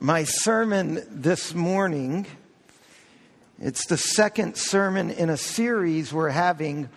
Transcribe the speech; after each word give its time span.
my 0.00 0.22
sermon 0.22 1.02
this 1.10 1.54
morning. 1.54 2.24
It's 3.60 3.86
the 3.86 3.96
second 3.96 4.56
sermon 4.56 5.10
in 5.10 5.28
a 5.28 5.36
series 5.36 6.12
we're 6.12 6.28
having 6.28 6.88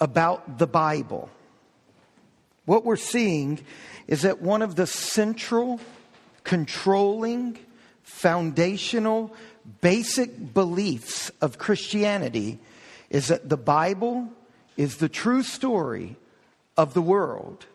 about 0.00 0.58
the 0.58 0.68
Bible. 0.68 1.28
What 2.66 2.84
we're 2.84 2.94
seeing 2.94 3.58
is 4.06 4.22
that 4.22 4.40
one 4.40 4.62
of 4.62 4.76
the 4.76 4.86
central, 4.86 5.80
controlling, 6.44 7.58
foundational, 8.04 9.34
basic 9.80 10.54
beliefs 10.54 11.32
of 11.40 11.58
Christianity 11.58 12.60
is 13.08 13.26
that 13.28 13.48
the 13.48 13.56
Bible 13.56 14.28
is 14.76 14.98
the 14.98 15.08
true 15.08 15.42
story 15.42 16.16
of 16.76 16.94
the 16.94 17.02
world 17.02 17.66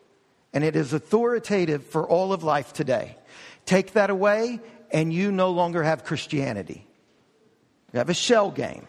and 0.54 0.64
it 0.64 0.76
is 0.76 0.94
authoritative 0.94 1.84
for 1.84 2.08
all 2.08 2.32
of 2.32 2.42
life 2.42 2.72
today. 2.72 3.16
Take 3.66 3.92
that 3.92 4.10
away, 4.10 4.60
and 4.90 5.12
you 5.12 5.30
no 5.30 5.50
longer 5.50 5.82
have 5.82 6.04
Christianity. 6.04 6.86
You 7.92 7.98
have 7.98 8.08
a 8.08 8.14
shell 8.14 8.50
game, 8.50 8.86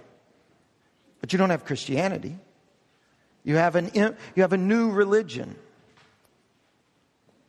but 1.20 1.34
you 1.34 1.40
don't 1.40 1.50
have 1.50 1.66
Christianity. 1.66 2.38
You 3.44 3.56
have, 3.56 3.76
an, 3.76 3.92
you 3.94 4.42
have 4.42 4.54
a 4.54 4.58
new 4.58 4.92
religion. 4.92 5.56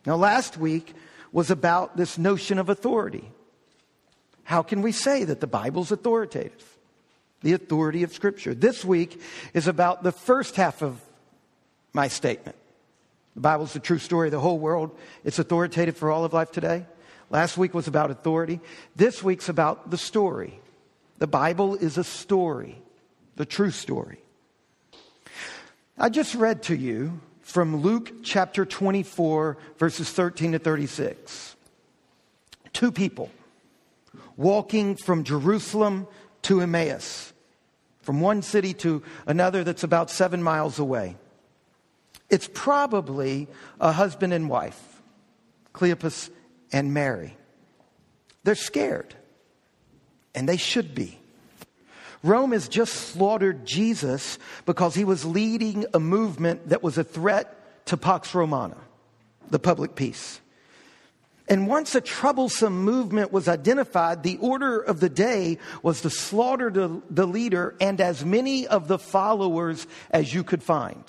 Now, 0.06 0.16
last 0.16 0.56
week 0.56 0.94
was 1.32 1.50
about 1.50 1.96
this 1.96 2.16
notion 2.16 2.58
of 2.58 2.68
authority. 2.68 3.30
How 4.44 4.62
can 4.62 4.80
we 4.80 4.92
say 4.92 5.24
that 5.24 5.40
the 5.40 5.46
Bible's 5.46 5.92
authoritative? 5.92 6.78
The 7.42 7.52
authority 7.52 8.02
of 8.04 8.12
Scripture. 8.12 8.54
This 8.54 8.84
week 8.84 9.20
is 9.52 9.66
about 9.66 10.02
the 10.02 10.12
first 10.12 10.56
half 10.56 10.82
of 10.82 11.00
my 11.92 12.08
statement. 12.08 12.56
The 13.34 13.42
Bible's 13.42 13.74
the 13.74 13.80
true 13.80 13.98
story 13.98 14.28
of 14.28 14.32
the 14.32 14.40
whole 14.40 14.58
world. 14.58 14.96
It's 15.24 15.38
authoritative 15.38 15.96
for 15.96 16.10
all 16.10 16.24
of 16.24 16.32
life 16.32 16.50
today. 16.50 16.86
Last 17.30 17.58
week 17.58 17.74
was 17.74 17.88
about 17.88 18.10
authority. 18.10 18.60
This 18.96 19.22
week's 19.22 19.48
about 19.48 19.90
the 19.90 19.98
story. 19.98 20.60
The 21.18 21.26
Bible 21.26 21.74
is 21.74 21.98
a 21.98 22.04
story, 22.04 22.80
the 23.36 23.44
true 23.44 23.70
story. 23.70 24.18
I 25.98 26.08
just 26.08 26.34
read 26.34 26.62
to 26.64 26.76
you 26.76 27.20
from 27.42 27.82
Luke 27.82 28.22
chapter 28.22 28.64
24, 28.64 29.58
verses 29.78 30.10
13 30.10 30.52
to 30.52 30.58
36. 30.58 31.56
Two 32.72 32.92
people 32.92 33.30
walking 34.36 34.94
from 34.94 35.24
Jerusalem 35.24 36.06
to 36.42 36.60
Emmaus, 36.60 37.32
from 38.02 38.20
one 38.20 38.42
city 38.42 38.72
to 38.74 39.02
another 39.26 39.64
that's 39.64 39.82
about 39.82 40.10
seven 40.10 40.42
miles 40.42 40.78
away. 40.78 41.16
It's 42.30 42.48
probably 42.52 43.48
a 43.80 43.92
husband 43.92 44.32
and 44.32 44.48
wife, 44.48 45.02
Cleopas 45.74 46.30
and 46.72 46.92
Mary. 46.92 47.36
They're 48.44 48.54
scared, 48.54 49.14
and 50.34 50.48
they 50.48 50.56
should 50.56 50.94
be. 50.94 51.18
Rome 52.22 52.52
has 52.52 52.68
just 52.68 52.92
slaughtered 52.92 53.64
Jesus 53.64 54.38
because 54.66 54.94
he 54.94 55.04
was 55.04 55.24
leading 55.24 55.86
a 55.94 56.00
movement 56.00 56.70
that 56.70 56.82
was 56.82 56.98
a 56.98 57.04
threat 57.04 57.86
to 57.86 57.96
Pax 57.96 58.34
Romana, 58.34 58.76
the 59.50 59.58
public 59.58 59.94
peace. 59.94 60.40
And 61.48 61.66
once 61.66 61.94
a 61.94 62.00
troublesome 62.00 62.84
movement 62.84 63.32
was 63.32 63.48
identified, 63.48 64.22
the 64.22 64.36
order 64.38 64.80
of 64.80 65.00
the 65.00 65.08
day 65.08 65.58
was 65.82 66.02
to 66.02 66.10
slaughter 66.10 66.70
the, 66.70 67.00
the 67.08 67.26
leader 67.26 67.74
and 67.80 68.00
as 68.00 68.24
many 68.24 68.66
of 68.66 68.86
the 68.86 68.98
followers 68.98 69.86
as 70.10 70.34
you 70.34 70.44
could 70.44 70.62
find. 70.62 71.02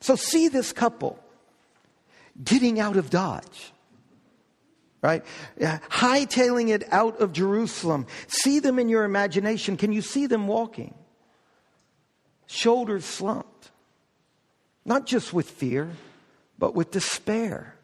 So 0.00 0.14
see 0.14 0.48
this 0.48 0.72
couple 0.72 1.18
getting 2.42 2.78
out 2.78 2.96
of 2.96 3.10
Dodge 3.10 3.71
right? 5.02 5.24
Uh, 5.60 5.78
hightailing 5.90 6.68
it 6.68 6.90
out 6.92 7.20
of 7.20 7.32
Jerusalem. 7.32 8.06
See 8.28 8.60
them 8.60 8.78
in 8.78 8.88
your 8.88 9.04
imagination. 9.04 9.76
Can 9.76 9.92
you 9.92 10.00
see 10.00 10.26
them 10.26 10.46
walking? 10.46 10.94
Shoulders 12.46 13.04
slumped. 13.04 13.70
Not 14.84 15.06
just 15.06 15.32
with 15.32 15.50
fear, 15.50 15.90
but 16.58 16.74
with 16.74 16.90
despair, 16.90 17.74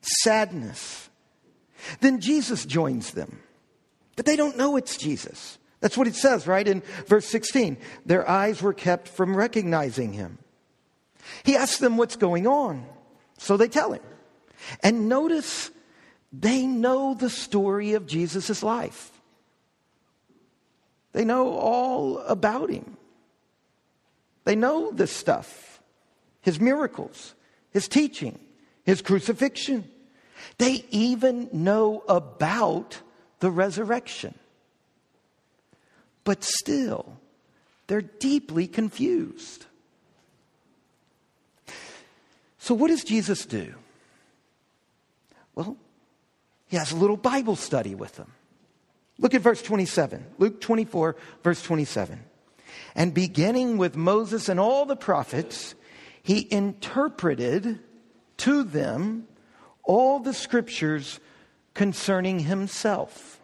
sadness. 0.00 1.08
Then 2.00 2.20
Jesus 2.20 2.64
joins 2.64 3.12
them. 3.12 3.40
But 4.16 4.26
they 4.26 4.36
don't 4.36 4.56
know 4.56 4.76
it's 4.76 4.96
Jesus. 4.96 5.58
That's 5.80 5.96
what 5.96 6.08
it 6.08 6.16
says, 6.16 6.46
right? 6.46 6.66
In 6.66 6.82
verse 7.06 7.26
16. 7.26 7.76
Their 8.04 8.28
eyes 8.28 8.60
were 8.60 8.72
kept 8.72 9.08
from 9.08 9.36
recognizing 9.36 10.12
him. 10.12 10.38
He 11.44 11.54
asks 11.54 11.78
them 11.78 11.96
what's 11.96 12.16
going 12.16 12.46
on. 12.46 12.84
So 13.38 13.56
they 13.56 13.68
tell 13.68 13.92
him. 13.92 14.02
And 14.82 15.08
notice 15.08 15.70
they 16.32 16.66
know 16.66 17.14
the 17.14 17.30
story 17.30 17.94
of 17.94 18.06
Jesus' 18.06 18.62
life. 18.62 19.12
They 21.12 21.24
know 21.24 21.52
all 21.52 22.18
about 22.18 22.70
him. 22.70 22.96
They 24.44 24.56
know 24.56 24.90
this 24.90 25.12
stuff 25.12 25.80
his 26.42 26.60
miracles, 26.60 27.34
his 27.72 27.88
teaching, 27.88 28.38
his 28.84 29.02
crucifixion. 29.02 29.84
They 30.56 30.84
even 30.90 31.50
know 31.52 32.02
about 32.08 33.02
the 33.40 33.50
resurrection. 33.50 34.34
But 36.24 36.42
still, 36.44 37.18
they're 37.86 38.00
deeply 38.00 38.66
confused. 38.66 39.66
So, 42.58 42.74
what 42.74 42.88
does 42.88 43.04
Jesus 43.04 43.44
do? 43.44 43.74
Well, 45.54 45.76
he 46.68 46.76
has 46.76 46.92
a 46.92 46.96
little 46.96 47.16
Bible 47.16 47.56
study 47.56 47.94
with 47.94 48.16
them. 48.16 48.32
Look 49.18 49.34
at 49.34 49.40
verse 49.40 49.62
27, 49.62 50.24
Luke 50.38 50.60
24, 50.60 51.16
verse 51.42 51.62
27. 51.62 52.20
And 52.94 53.12
beginning 53.12 53.78
with 53.78 53.96
Moses 53.96 54.48
and 54.48 54.60
all 54.60 54.86
the 54.86 54.96
prophets, 54.96 55.74
he 56.22 56.46
interpreted 56.50 57.80
to 58.38 58.62
them 58.62 59.26
all 59.82 60.20
the 60.20 60.34
scriptures 60.34 61.18
concerning 61.74 62.40
himself. 62.40 63.40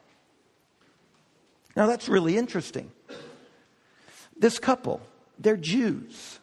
Now 1.75 1.87
that's 1.87 2.09
really 2.09 2.37
interesting. 2.37 2.93
This 4.37 4.59
couple, 4.59 5.01
they're 5.39 5.57
Jews. 5.57 6.39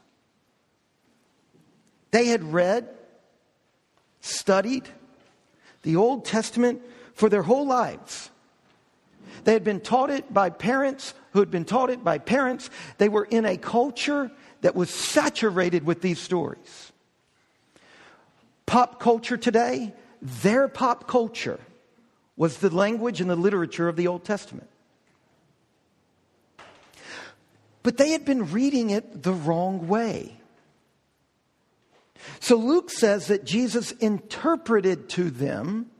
They 2.11 2.27
had 2.27 2.43
read, 2.43 2.89
studied, 4.19 4.87
the 5.83 5.95
Old 5.95 6.25
Testament 6.25 6.81
for 7.13 7.29
their 7.29 7.43
whole 7.43 7.65
lives. 7.65 8.29
They 9.43 9.53
had 9.53 9.63
been 9.63 9.79
taught 9.79 10.09
it 10.09 10.33
by 10.33 10.49
parents 10.49 11.13
who 11.31 11.39
had 11.39 11.51
been 11.51 11.65
taught 11.65 11.89
it 11.89 12.03
by 12.03 12.17
parents. 12.17 12.69
They 12.97 13.09
were 13.09 13.25
in 13.25 13.45
a 13.45 13.57
culture 13.57 14.31
that 14.61 14.75
was 14.75 14.89
saturated 14.89 15.85
with 15.85 16.01
these 16.01 16.19
stories. 16.19 16.91
Pop 18.65 18.99
culture 18.99 19.37
today, 19.37 19.93
their 20.21 20.67
pop 20.67 21.07
culture 21.07 21.59
was 22.37 22.57
the 22.57 22.69
language 22.69 23.21
and 23.21 23.29
the 23.29 23.35
literature 23.35 23.87
of 23.87 23.95
the 23.95 24.07
Old 24.07 24.23
Testament. 24.23 24.69
But 27.83 27.97
they 27.97 28.11
had 28.11 28.25
been 28.25 28.51
reading 28.51 28.91
it 28.91 29.23
the 29.23 29.33
wrong 29.33 29.87
way. 29.87 30.40
So 32.39 32.55
Luke 32.55 32.89
says 32.89 33.27
that 33.27 33.45
Jesus 33.45 33.91
interpreted 33.93 35.09
to 35.09 35.29
them 35.29 35.91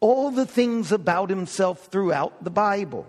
all 0.00 0.30
the 0.30 0.46
things 0.46 0.92
about 0.92 1.30
himself 1.30 1.86
throughout 1.86 2.44
the 2.44 2.50
Bible. 2.50 3.06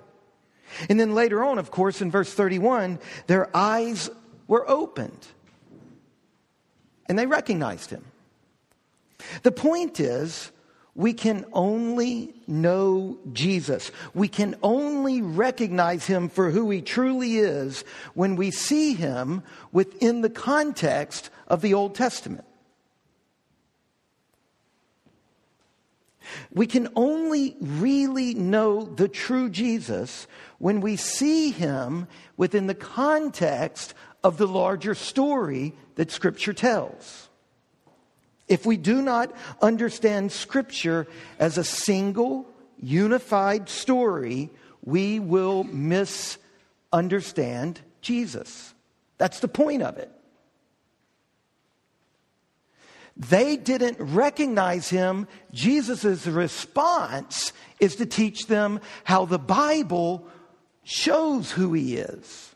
And 0.90 1.00
then 1.00 1.14
later 1.14 1.44
on, 1.44 1.60
of 1.60 1.72
course, 1.72 2.02
in 2.02 2.12
verse 2.12 2.34
31, 2.34 3.00
their 3.28 3.56
eyes 3.56 4.10
were 4.48 4.70
opened 4.70 5.28
and 7.08 7.18
they 7.20 7.26
recognized 7.26 7.90
him. 7.90 8.04
The 9.44 9.52
point 9.52 10.00
is, 10.00 10.52
we 10.96 11.12
can 11.12 11.46
only 11.52 12.34
know 12.48 13.18
Jesus. 13.34 13.92
We 14.14 14.30
can 14.30 14.56
only 14.64 15.22
recognize 15.22 16.08
him 16.08 16.30
for 16.30 16.52
who 16.52 16.70
he 16.70 16.82
truly 16.82 17.38
is 17.38 17.84
when 18.14 18.38
we 18.38 18.50
see 18.50 18.94
him 18.94 19.44
within 19.74 20.22
the 20.22 20.30
context 20.30 21.30
of 21.48 21.62
the 21.62 21.74
Old 21.74 21.96
Testament. 21.96 22.46
We 26.52 26.68
can 26.68 26.90
only 26.96 27.56
really 27.60 28.34
know 28.34 28.84
the 28.84 29.08
true 29.08 29.50
Jesus 29.50 30.28
when 30.58 30.82
we 30.82 30.96
see 30.96 31.52
him 31.52 32.08
within 32.38 32.66
the 32.68 32.74
context 32.74 33.94
of 34.24 34.38
the 34.38 34.48
larger 34.48 34.96
story 34.96 35.74
that 35.96 36.12
Scripture 36.12 36.54
tells. 36.54 37.30
If 38.48 38.66
we 38.66 38.78
do 38.78 39.02
not 39.02 39.36
understand 39.62 40.32
Scripture 40.32 41.08
as 41.40 41.58
a 41.58 41.64
single, 41.64 42.48
unified 42.82 43.70
story, 43.70 44.50
we 44.84 45.20
will 45.20 45.64
misunderstand 45.66 47.82
Jesus. 48.02 48.74
That's 49.18 49.40
the 49.40 49.48
point 49.48 49.82
of 49.82 49.98
it. 49.98 50.12
They 53.18 53.56
didn't 53.56 53.98
recognize 54.00 54.90
him. 54.90 55.28
Jesus' 55.54 56.28
response 56.28 57.54
is 57.80 57.96
to 57.98 58.06
teach 58.06 58.48
them 58.48 58.82
how 59.04 59.26
the 59.26 59.40
Bible 59.40 60.28
shows 60.84 61.52
who 61.52 61.74
he 61.74 61.98
is. 61.98 62.54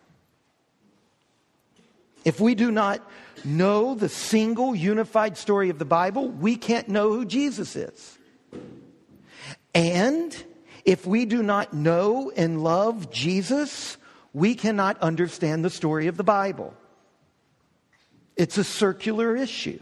If 2.25 2.39
we 2.39 2.55
do 2.55 2.71
not 2.71 3.01
know 3.45 3.95
the 3.95 4.09
single 4.09 4.75
unified 4.75 5.37
story 5.37 5.69
of 5.69 5.79
the 5.79 5.85
Bible, 5.85 6.27
we 6.27 6.57
can't 6.57 6.89
know 6.89 7.13
who 7.13 7.25
Jesus 7.25 7.75
is. 7.77 8.17
And 9.73 10.35
if 10.83 11.07
we 11.07 11.25
do 11.25 11.41
not 11.41 11.73
know 11.73 12.31
and 12.35 12.61
love 12.61 13.11
Jesus, 13.11 13.97
we 14.33 14.55
cannot 14.55 14.99
understand 14.99 15.63
the 15.63 15.69
story 15.69 16.07
of 16.07 16.17
the 16.17 16.23
Bible. 16.23 16.73
It's 18.35 18.57
a 18.57 18.63
circular 18.63 19.35
issue. 19.35 19.79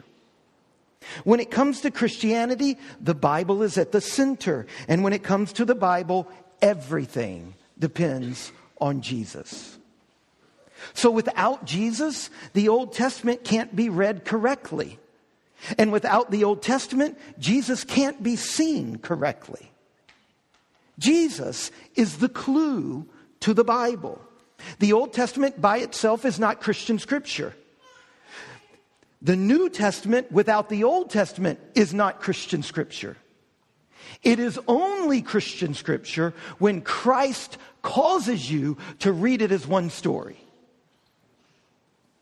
When 1.23 1.39
it 1.39 1.51
comes 1.51 1.81
to 1.81 1.91
Christianity, 1.91 2.77
the 2.99 3.15
Bible 3.15 3.63
is 3.63 3.77
at 3.77 3.91
the 3.91 4.01
center. 4.01 4.65
And 4.87 5.03
when 5.03 5.13
it 5.13 5.23
comes 5.23 5.53
to 5.53 5.65
the 5.65 5.75
Bible, 5.75 6.29
everything 6.61 7.55
depends 7.79 8.51
on 8.79 9.01
Jesus. 9.01 9.77
So 10.93 11.09
without 11.09 11.65
Jesus, 11.65 12.29
the 12.53 12.69
Old 12.69 12.93
Testament 12.93 13.43
can't 13.43 13.75
be 13.75 13.89
read 13.89 14.25
correctly. 14.25 14.99
And 15.77 15.91
without 15.91 16.29
the 16.29 16.43
Old 16.43 16.61
Testament, 16.61 17.17
Jesus 17.39 17.83
can't 17.83 18.21
be 18.21 18.35
seen 18.35 18.99
correctly. 18.99 19.71
Jesus 20.99 21.71
is 21.95 22.17
the 22.17 22.29
clue 22.29 23.07
to 23.41 23.53
the 23.53 23.63
Bible. 23.63 24.21
The 24.79 24.93
Old 24.93 25.13
Testament 25.13 25.61
by 25.61 25.79
itself 25.79 26.25
is 26.25 26.39
not 26.39 26.61
Christian 26.61 26.99
scripture. 26.99 27.55
The 29.21 29.35
New 29.35 29.69
Testament 29.69 30.31
without 30.31 30.69
the 30.69 30.83
Old 30.83 31.09
Testament 31.09 31.59
is 31.73 31.93
not 31.93 32.21
Christian 32.21 32.63
scripture. 32.63 33.17
It 34.23 34.39
is 34.39 34.59
only 34.67 35.21
Christian 35.21 35.73
scripture 35.73 36.33
when 36.59 36.81
Christ 36.81 37.57
causes 37.81 38.49
you 38.49 38.77
to 38.99 39.11
read 39.11 39.41
it 39.41 39.51
as 39.51 39.67
one 39.67 39.89
story. 39.89 40.37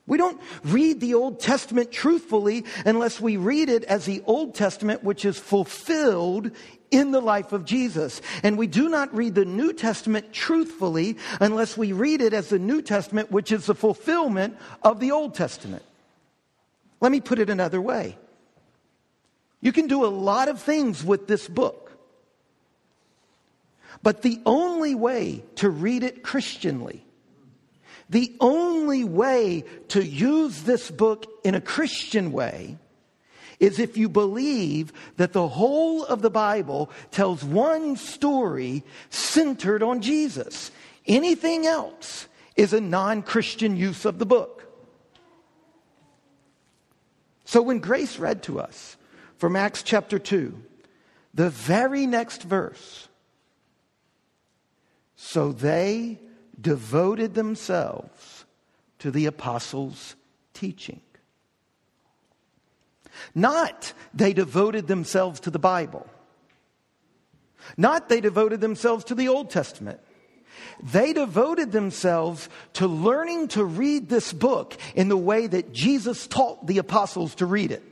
We 0.07 0.17
don't 0.19 0.39
read 0.63 0.99
the 0.99 1.15
Old 1.15 1.39
Testament 1.39 1.91
truthfully 1.91 2.63
unless 2.85 3.19
we 3.19 3.37
read 3.37 3.69
it 3.69 3.83
as 3.85 4.05
the 4.05 4.21
Old 4.25 4.53
Testament, 4.53 5.03
which 5.03 5.25
is 5.25 5.39
fulfilled 5.39 6.51
in 6.91 7.11
the 7.11 7.21
life 7.21 7.53
of 7.53 7.65
Jesus. 7.65 8.21
And 8.43 8.55
we 8.57 8.67
do 8.67 8.87
not 8.87 9.13
read 9.15 9.33
the 9.33 9.45
New 9.45 9.73
Testament 9.73 10.31
truthfully 10.31 11.17
unless 11.39 11.75
we 11.75 11.91
read 11.91 12.21
it 12.21 12.33
as 12.33 12.49
the 12.49 12.59
New 12.59 12.83
Testament, 12.83 13.31
which 13.31 13.51
is 13.51 13.65
the 13.65 13.73
fulfillment 13.73 14.57
of 14.83 14.99
the 14.99 15.11
Old 15.11 15.33
Testament. 15.33 15.83
Let 17.01 17.11
me 17.11 17.19
put 17.19 17.39
it 17.39 17.49
another 17.49 17.81
way. 17.81 18.17
You 19.61 19.71
can 19.71 19.87
do 19.87 20.05
a 20.05 20.07
lot 20.07 20.47
of 20.47 20.61
things 20.61 21.03
with 21.03 21.27
this 21.27 21.47
book. 21.47 21.91
But 24.03 24.21
the 24.21 24.39
only 24.45 24.93
way 24.93 25.43
to 25.55 25.69
read 25.69 26.03
it 26.03 26.21
Christianly, 26.21 27.03
the 28.09 28.35
only 28.39 29.03
way 29.03 29.63
to 29.89 30.05
use 30.05 30.61
this 30.61 30.91
book 30.91 31.25
in 31.43 31.55
a 31.55 31.61
Christian 31.61 32.31
way, 32.31 32.77
is 33.59 33.79
if 33.79 33.97
you 33.97 34.09
believe 34.09 34.91
that 35.17 35.33
the 35.33 35.47
whole 35.47 36.03
of 36.05 36.21
the 36.21 36.29
Bible 36.29 36.89
tells 37.11 37.43
one 37.43 37.95
story 37.95 38.83
centered 39.09 39.81
on 39.81 40.01
Jesus. 40.01 40.71
Anything 41.07 41.65
else 41.65 42.27
is 42.55 42.73
a 42.73 42.81
non 42.81 43.21
Christian 43.21 43.75
use 43.77 44.05
of 44.05 44.19
the 44.19 44.25
book. 44.25 44.54
So 47.45 47.61
when 47.61 47.79
Grace 47.79 48.17
read 48.17 48.43
to 48.43 48.59
us 48.59 48.97
from 49.37 49.55
Acts 49.55 49.83
chapter 49.83 50.19
2, 50.19 50.61
the 51.33 51.49
very 51.49 52.07
next 52.07 52.43
verse, 52.43 53.07
so 55.15 55.51
they 55.51 56.19
devoted 56.59 57.33
themselves 57.33 58.45
to 58.99 59.11
the 59.11 59.27
apostles' 59.27 60.15
teaching. 60.53 61.01
Not 63.33 63.93
they 64.13 64.33
devoted 64.33 64.87
themselves 64.87 65.39
to 65.41 65.51
the 65.51 65.59
Bible. 65.59 66.07
Not 67.77 68.09
they 68.09 68.21
devoted 68.21 68.61
themselves 68.61 69.05
to 69.05 69.15
the 69.15 69.27
Old 69.27 69.49
Testament. 69.49 69.99
They 70.81 71.13
devoted 71.13 71.71
themselves 71.71 72.49
to 72.73 72.87
learning 72.87 73.49
to 73.49 73.63
read 73.63 74.09
this 74.09 74.33
book 74.33 74.77
in 74.95 75.07
the 75.07 75.17
way 75.17 75.47
that 75.47 75.73
Jesus 75.73 76.27
taught 76.27 76.67
the 76.67 76.77
apostles 76.77 77.35
to 77.35 77.45
read 77.45 77.71
it. 77.71 77.83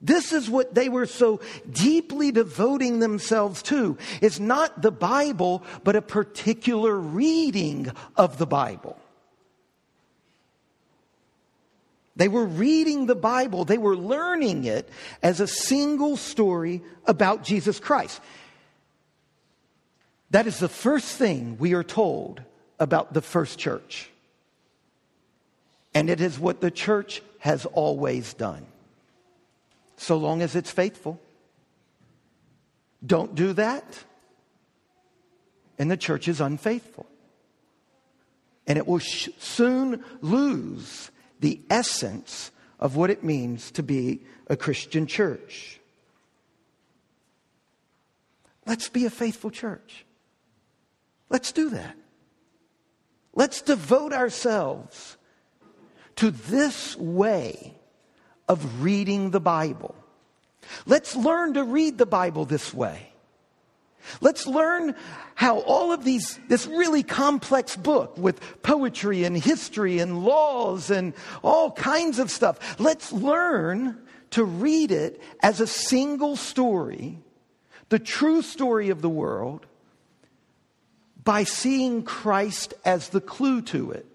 This 0.00 0.32
is 0.32 0.48
what 0.48 0.74
they 0.74 0.88
were 0.88 1.06
so 1.06 1.40
deeply 1.70 2.30
devoting 2.30 3.00
themselves 3.00 3.62
to. 3.64 3.96
It's 4.20 4.38
not 4.38 4.82
the 4.82 4.92
Bible, 4.92 5.62
but 5.84 5.96
a 5.96 6.02
particular 6.02 6.94
reading 6.96 7.90
of 8.16 8.38
the 8.38 8.46
Bible. 8.46 8.98
They 12.14 12.28
were 12.28 12.46
reading 12.46 13.06
the 13.06 13.14
Bible, 13.14 13.64
they 13.64 13.78
were 13.78 13.96
learning 13.96 14.64
it 14.64 14.88
as 15.22 15.40
a 15.40 15.46
single 15.46 16.16
story 16.16 16.82
about 17.06 17.42
Jesus 17.42 17.78
Christ. 17.78 18.20
That 20.30 20.46
is 20.46 20.58
the 20.58 20.68
first 20.68 21.16
thing 21.16 21.56
we 21.58 21.74
are 21.74 21.84
told 21.84 22.42
about 22.78 23.12
the 23.12 23.22
first 23.22 23.58
church. 23.58 24.10
And 25.94 26.10
it 26.10 26.20
is 26.20 26.38
what 26.38 26.60
the 26.60 26.70
church 26.70 27.22
has 27.38 27.64
always 27.66 28.34
done, 28.34 28.66
so 29.96 30.16
long 30.16 30.42
as 30.42 30.56
it's 30.56 30.70
faithful. 30.70 31.20
Don't 33.04 33.34
do 33.34 33.52
that, 33.52 34.04
and 35.78 35.90
the 35.90 35.96
church 35.96 36.28
is 36.28 36.40
unfaithful. 36.40 37.06
And 38.66 38.78
it 38.78 38.86
will 38.86 38.98
sh- 38.98 39.28
soon 39.38 40.02
lose 40.20 41.10
the 41.38 41.60
essence 41.70 42.50
of 42.80 42.96
what 42.96 43.10
it 43.10 43.22
means 43.22 43.70
to 43.72 43.82
be 43.82 44.22
a 44.48 44.56
Christian 44.56 45.06
church. 45.06 45.78
Let's 48.66 48.88
be 48.88 49.06
a 49.06 49.10
faithful 49.10 49.50
church. 49.50 50.05
Let's 51.28 51.52
do 51.52 51.70
that. 51.70 51.96
Let's 53.34 53.62
devote 53.62 54.12
ourselves 54.12 55.16
to 56.16 56.30
this 56.30 56.96
way 56.96 57.74
of 58.48 58.82
reading 58.82 59.30
the 59.30 59.40
Bible. 59.40 59.94
Let's 60.86 61.14
learn 61.14 61.54
to 61.54 61.64
read 61.64 61.98
the 61.98 62.06
Bible 62.06 62.44
this 62.44 62.72
way. 62.72 63.12
Let's 64.20 64.46
learn 64.46 64.94
how 65.34 65.58
all 65.60 65.92
of 65.92 66.04
these, 66.04 66.38
this 66.48 66.66
really 66.66 67.02
complex 67.02 67.76
book 67.76 68.16
with 68.16 68.62
poetry 68.62 69.24
and 69.24 69.36
history 69.36 69.98
and 69.98 70.24
laws 70.24 70.90
and 70.90 71.12
all 71.42 71.72
kinds 71.72 72.18
of 72.18 72.30
stuff, 72.30 72.80
let's 72.80 73.12
learn 73.12 73.98
to 74.30 74.44
read 74.44 74.92
it 74.92 75.20
as 75.42 75.60
a 75.60 75.66
single 75.66 76.36
story, 76.36 77.18
the 77.88 77.98
true 77.98 78.42
story 78.42 78.90
of 78.90 79.02
the 79.02 79.08
world, 79.08 79.66
by 81.26 81.42
seeing 81.42 82.04
Christ 82.04 82.72
as 82.84 83.08
the 83.10 83.20
clue 83.20 83.60
to 83.62 83.90
it. 83.90 84.06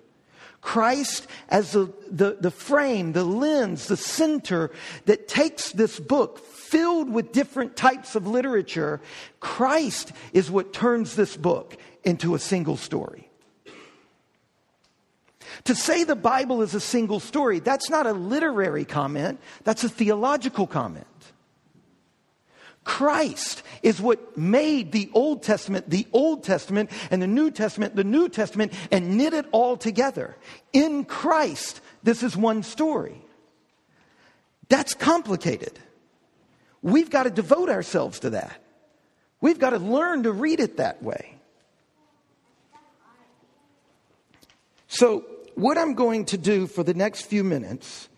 Christ 0.62 1.28
as 1.50 1.74
the, 1.74 1.94
the, 2.10 2.38
the, 2.40 2.52
frame, 2.52 3.12
the 3.12 3.26
lens, 3.26 3.88
the 3.88 3.98
center 3.98 4.72
that 5.06 5.28
takes 5.28 5.74
this 5.74 6.00
book 6.00 6.40
filled 6.40 7.12
with 7.12 7.34
different 7.34 7.76
types 7.76 8.16
of 8.16 8.28
literature. 8.28 9.02
Christ 9.42 10.14
is 10.32 10.50
what 10.50 10.72
turns 10.72 11.16
this 11.16 11.36
book 11.36 11.76
into 12.04 12.34
a 12.34 12.40
single 12.40 12.78
story. 12.78 13.28
To 15.66 15.76
say 15.76 16.06
the 16.06 16.16
Bible 16.16 16.62
is 16.62 16.74
a 16.74 16.80
single 16.80 17.20
story, 17.20 17.60
that's 17.60 17.90
not 17.90 18.06
a 18.06 18.14
literary 18.14 18.86
comment, 18.86 19.42
that's 19.66 19.84
a 19.84 19.90
theological 19.90 20.66
comment. 20.66 21.08
Christ 22.84 23.62
is 23.84 24.02
what 24.02 24.38
made 24.38 24.92
the 24.92 25.10
Old 25.14 25.44
Testament 25.44 25.90
the 25.90 26.08
Old 26.14 26.44
Testament 26.44 26.90
and 27.12 27.22
the 27.22 27.28
New 27.28 27.52
Testament 27.52 27.96
the 27.96 28.04
New 28.04 28.28
Testament 28.28 28.74
and 28.92 29.18
knit 29.18 29.34
it 29.34 29.46
all 29.52 29.78
together. 29.78 30.36
In 30.74 31.06
Christ, 31.06 31.80
this 32.04 32.24
is 32.24 32.36
one 32.36 32.64
story. 32.64 33.22
That's 34.70 34.94
complicated. 34.94 35.78
We've 36.82 37.10
got 37.10 37.24
to 37.24 37.30
devote 37.30 37.70
ourselves 37.70 38.20
to 38.22 38.32
that. 38.32 38.60
We've 39.40 39.60
got 39.60 39.72
to 39.72 39.78
learn 39.78 40.24
to 40.24 40.32
read 40.32 40.60
it 40.60 40.78
that 40.78 41.04
way. 41.04 41.36
So, 44.88 45.26
what 45.56 45.78
I'm 45.78 45.94
going 45.94 46.26
to 46.26 46.38
do 46.38 46.68
for 46.68 46.84
the 46.84 46.94
next 46.94 47.24
few 47.24 47.44
minutes 47.44 48.10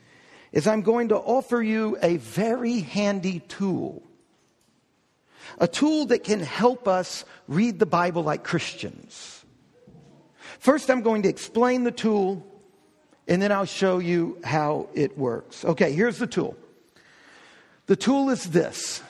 is 0.51 0.67
I'm 0.67 0.81
going 0.81 1.09
to 1.09 1.17
offer 1.17 1.61
you 1.61 1.97
a 2.01 2.17
very 2.17 2.79
handy 2.79 3.39
tool 3.39 4.03
a 5.59 5.67
tool 5.67 6.05
that 6.07 6.23
can 6.23 6.39
help 6.39 6.87
us 6.87 7.25
read 7.47 7.79
the 7.79 7.85
Bible 7.85 8.23
like 8.23 8.43
Christians. 8.43 9.45
First, 10.59 10.89
I'm 10.89 11.01
going 11.01 11.23
to 11.23 11.29
explain 11.29 11.83
the 11.83 11.91
tool, 11.91 12.45
and 13.27 13.41
then 13.41 13.51
I'll 13.51 13.65
show 13.65 13.99
you 13.99 14.37
how 14.43 14.87
it 14.93 15.17
works. 15.17 15.65
Okay, 15.65 15.93
here's 15.93 16.17
the 16.17 16.27
tool. 16.27 16.55
The 17.87 17.95
tool 17.95 18.29
is 18.29 18.45
this 18.45 19.01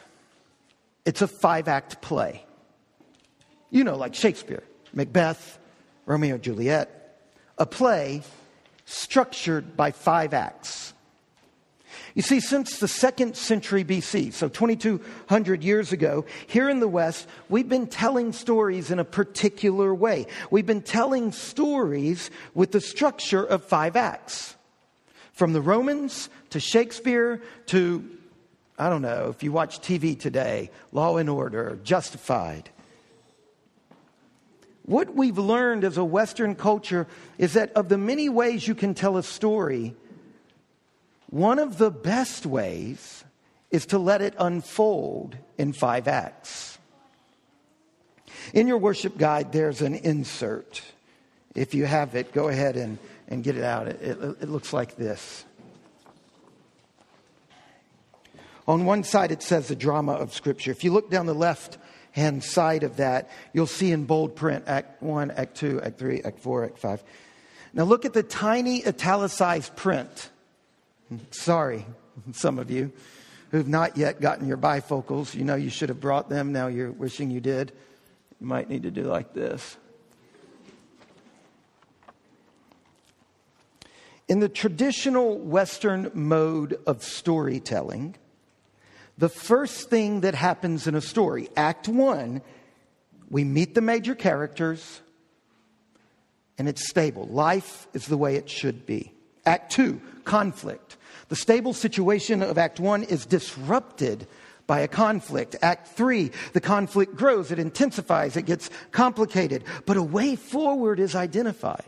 it's 1.06 1.22
a 1.22 1.28
five 1.28 1.68
act 1.68 2.02
play. 2.02 2.46
You 3.70 3.84
know, 3.84 3.96
like 3.96 4.16
Shakespeare, 4.16 4.64
Macbeth, 4.94 5.60
Romeo 6.06 6.36
and 6.36 6.44
Juliet, 6.44 7.20
a 7.58 7.66
play 7.66 8.22
structured 8.86 9.76
by 9.76 9.92
five 9.92 10.34
acts. 10.34 10.93
You 12.16 12.22
see, 12.22 12.40
since 12.40 12.78
the 12.78 12.88
second 12.88 13.36
century 13.36 13.84
BC, 13.84 14.34
so 14.34 14.48
2200 14.48 15.64
years 15.64 15.92
ago, 15.92 16.26
here 16.46 16.70
in 16.70 16.80
the 16.80 16.88
West, 16.88 17.28
we've 17.50 17.68
been 17.68 17.88
telling 17.88 18.34
stories 18.34 18.92
in 18.92 19.00
a 19.00 19.06
particular 19.06 19.96
way. 19.96 20.28
We've 20.52 20.66
been 20.66 20.84
telling 20.84 21.32
stories 21.32 22.30
with 22.54 22.72
the 22.72 22.82
structure 22.82 23.44
of 23.44 23.64
five 23.64 23.96
acts. 23.96 24.56
From 25.32 25.54
the 25.54 25.62
Romans 25.62 26.30
to 26.52 26.60
Shakespeare 26.60 27.42
to, 27.68 28.08
I 28.78 28.90
don't 28.90 29.02
know, 29.02 29.30
if 29.30 29.42
you 29.42 29.52
watch 29.52 29.82
TV 29.82 30.20
today, 30.20 30.70
Law 30.92 31.18
and 31.18 31.28
Order, 31.28 31.80
Justified. 31.84 32.70
What 34.86 35.16
we've 35.16 35.40
learned 35.40 35.84
as 35.84 35.98
a 35.98 36.04
Western 36.04 36.54
culture 36.54 37.08
is 37.40 37.54
that 37.54 37.74
of 37.74 37.90
the 37.90 37.98
many 37.98 38.30
ways 38.30 38.68
you 38.68 38.76
can 38.76 38.94
tell 38.94 39.18
a 39.18 39.24
story, 39.24 39.96
one 41.34 41.58
of 41.58 41.80
the 41.80 41.90
best 41.90 42.46
ways 42.46 43.24
is 43.72 43.88
to 43.88 43.98
let 43.98 44.22
it 44.22 44.36
unfold 44.38 45.36
in 45.58 45.74
five 45.74 46.08
acts. 46.08 46.78
In 48.54 48.68
your 48.68 48.78
worship 48.78 49.18
guide, 49.18 49.52
there's 49.52 49.82
an 49.82 49.96
insert. 49.96 50.84
If 51.56 51.74
you 51.74 51.86
have 51.86 52.14
it, 52.14 52.34
go 52.34 52.50
ahead 52.50 52.78
and, 52.78 53.00
and 53.28 53.44
get 53.44 53.58
it 53.58 53.64
out. 53.64 53.88
It, 53.88 54.00
it, 54.00 54.20
it 54.42 54.50
looks 54.50 54.74
like 54.74 54.96
this. 54.96 55.44
On 58.68 58.86
one 58.86 59.04
side, 59.04 59.32
it 59.32 59.42
says 59.42 59.70
the 59.70 59.76
drama 59.76 60.12
of 60.12 60.36
Scripture. 60.36 60.70
If 60.70 60.84
you 60.84 60.94
look 60.94 61.10
down 61.10 61.26
the 61.26 61.34
left 61.34 61.80
hand 62.12 62.44
side 62.44 62.84
of 62.84 62.98
that, 62.98 63.32
you'll 63.54 63.66
see 63.66 63.92
in 63.92 64.06
bold 64.06 64.36
print 64.36 64.66
Act 64.68 65.02
1, 65.02 65.32
Act 65.32 65.58
2, 65.58 65.82
Act 65.82 65.98
3, 65.98 66.22
Act 66.22 66.40
4, 66.42 66.66
Act 66.66 66.78
5. 66.78 67.04
Now 67.74 67.86
look 67.86 68.06
at 68.06 68.14
the 68.14 68.22
tiny 68.22 68.86
italicized 68.86 69.76
print 69.76 70.30
Sorry, 71.32 71.86
some 72.32 72.60
of 72.60 72.72
you 72.72 72.92
who've 73.52 73.68
not 73.68 73.98
yet 73.98 74.20
gotten 74.20 74.48
your 74.48 74.58
bifocals. 74.58 75.36
You 75.36 75.44
know 75.44 75.56
you 75.56 75.70
should 75.70 75.90
have 75.90 76.00
brought 76.00 76.28
them. 76.28 76.52
Now 76.52 76.68
you're 76.68 76.92
wishing 76.92 77.30
you 77.30 77.40
did. 77.40 77.72
You 78.42 78.48
might 78.48 78.68
need 78.68 78.84
to 78.84 78.92
do 78.92 79.04
like 79.04 79.34
this. 79.34 79.78
In 84.28 84.40
the 84.40 84.50
traditional 84.50 85.38
Western 85.38 86.10
mode 86.14 86.80
of 86.88 87.04
storytelling, 87.04 88.16
the 89.18 89.30
first 89.30 89.90
thing 89.90 90.22
that 90.22 90.34
happens 90.34 90.88
in 90.88 90.96
a 90.96 91.02
story, 91.02 91.50
Act 91.56 91.88
One, 91.88 92.42
we 93.30 93.44
meet 93.44 93.76
the 93.76 93.82
major 93.82 94.16
characters 94.16 95.02
and 96.58 96.68
it's 96.68 96.90
stable. 96.90 97.28
Life 97.28 97.88
is 97.94 98.08
the 98.08 98.18
way 98.18 98.36
it 98.36 98.50
should 98.50 98.86
be. 98.86 99.13
Act 99.46 99.72
Two, 99.72 100.02
conflict. 100.24 100.98
The 101.30 101.36
stable 101.36 101.74
situation 101.74 102.42
of 102.44 102.58
Act 102.58 102.80
1 102.80 103.04
is 103.04 103.26
disrupted 103.26 104.28
by 104.68 104.80
a 104.80 104.88
conflict. 104.88 105.56
Act 105.62 105.88
3, 105.90 106.32
the 106.54 106.62
conflict 106.62 107.16
grows, 107.16 107.52
it 107.52 107.60
intensifies, 107.60 108.38
it 108.38 108.46
gets 108.46 108.70
complicated, 108.92 109.64
but 109.86 109.98
a 109.98 110.04
way 110.04 110.36
forward 110.36 111.00
is 111.00 111.16
identified. 111.16 111.84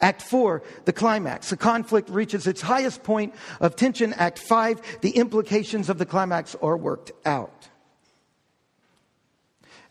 Act 0.00 0.22
4, 0.22 0.62
the 0.84 0.92
climax. 0.92 1.50
The 1.50 1.56
conflict 1.56 2.08
reaches 2.08 2.46
its 2.46 2.60
highest 2.60 3.04
point 3.04 3.34
of 3.60 3.76
tension. 3.76 4.12
Act 4.14 4.38
5, 4.38 5.00
the 5.00 5.10
implications 5.10 5.88
of 5.88 5.98
the 5.98 6.06
climax 6.06 6.56
are 6.60 6.76
worked 6.76 7.12
out. 7.24 7.68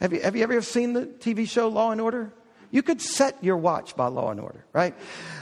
Have 0.02 0.12
you, 0.14 0.22
have 0.22 0.36
you 0.36 0.44
ever 0.44 0.62
seen 0.62 0.94
the 0.94 1.06
TV 1.06 1.48
show 1.48 1.70
Law 1.70 1.92
and 1.92 2.02
Order? 2.02 2.34
You 2.72 2.82
could 2.82 3.02
set 3.02 3.44
your 3.44 3.58
watch 3.58 3.98
by 3.98 4.08
law 4.08 4.32
and 4.32 4.40
order, 4.40 4.64
right? 4.72 4.96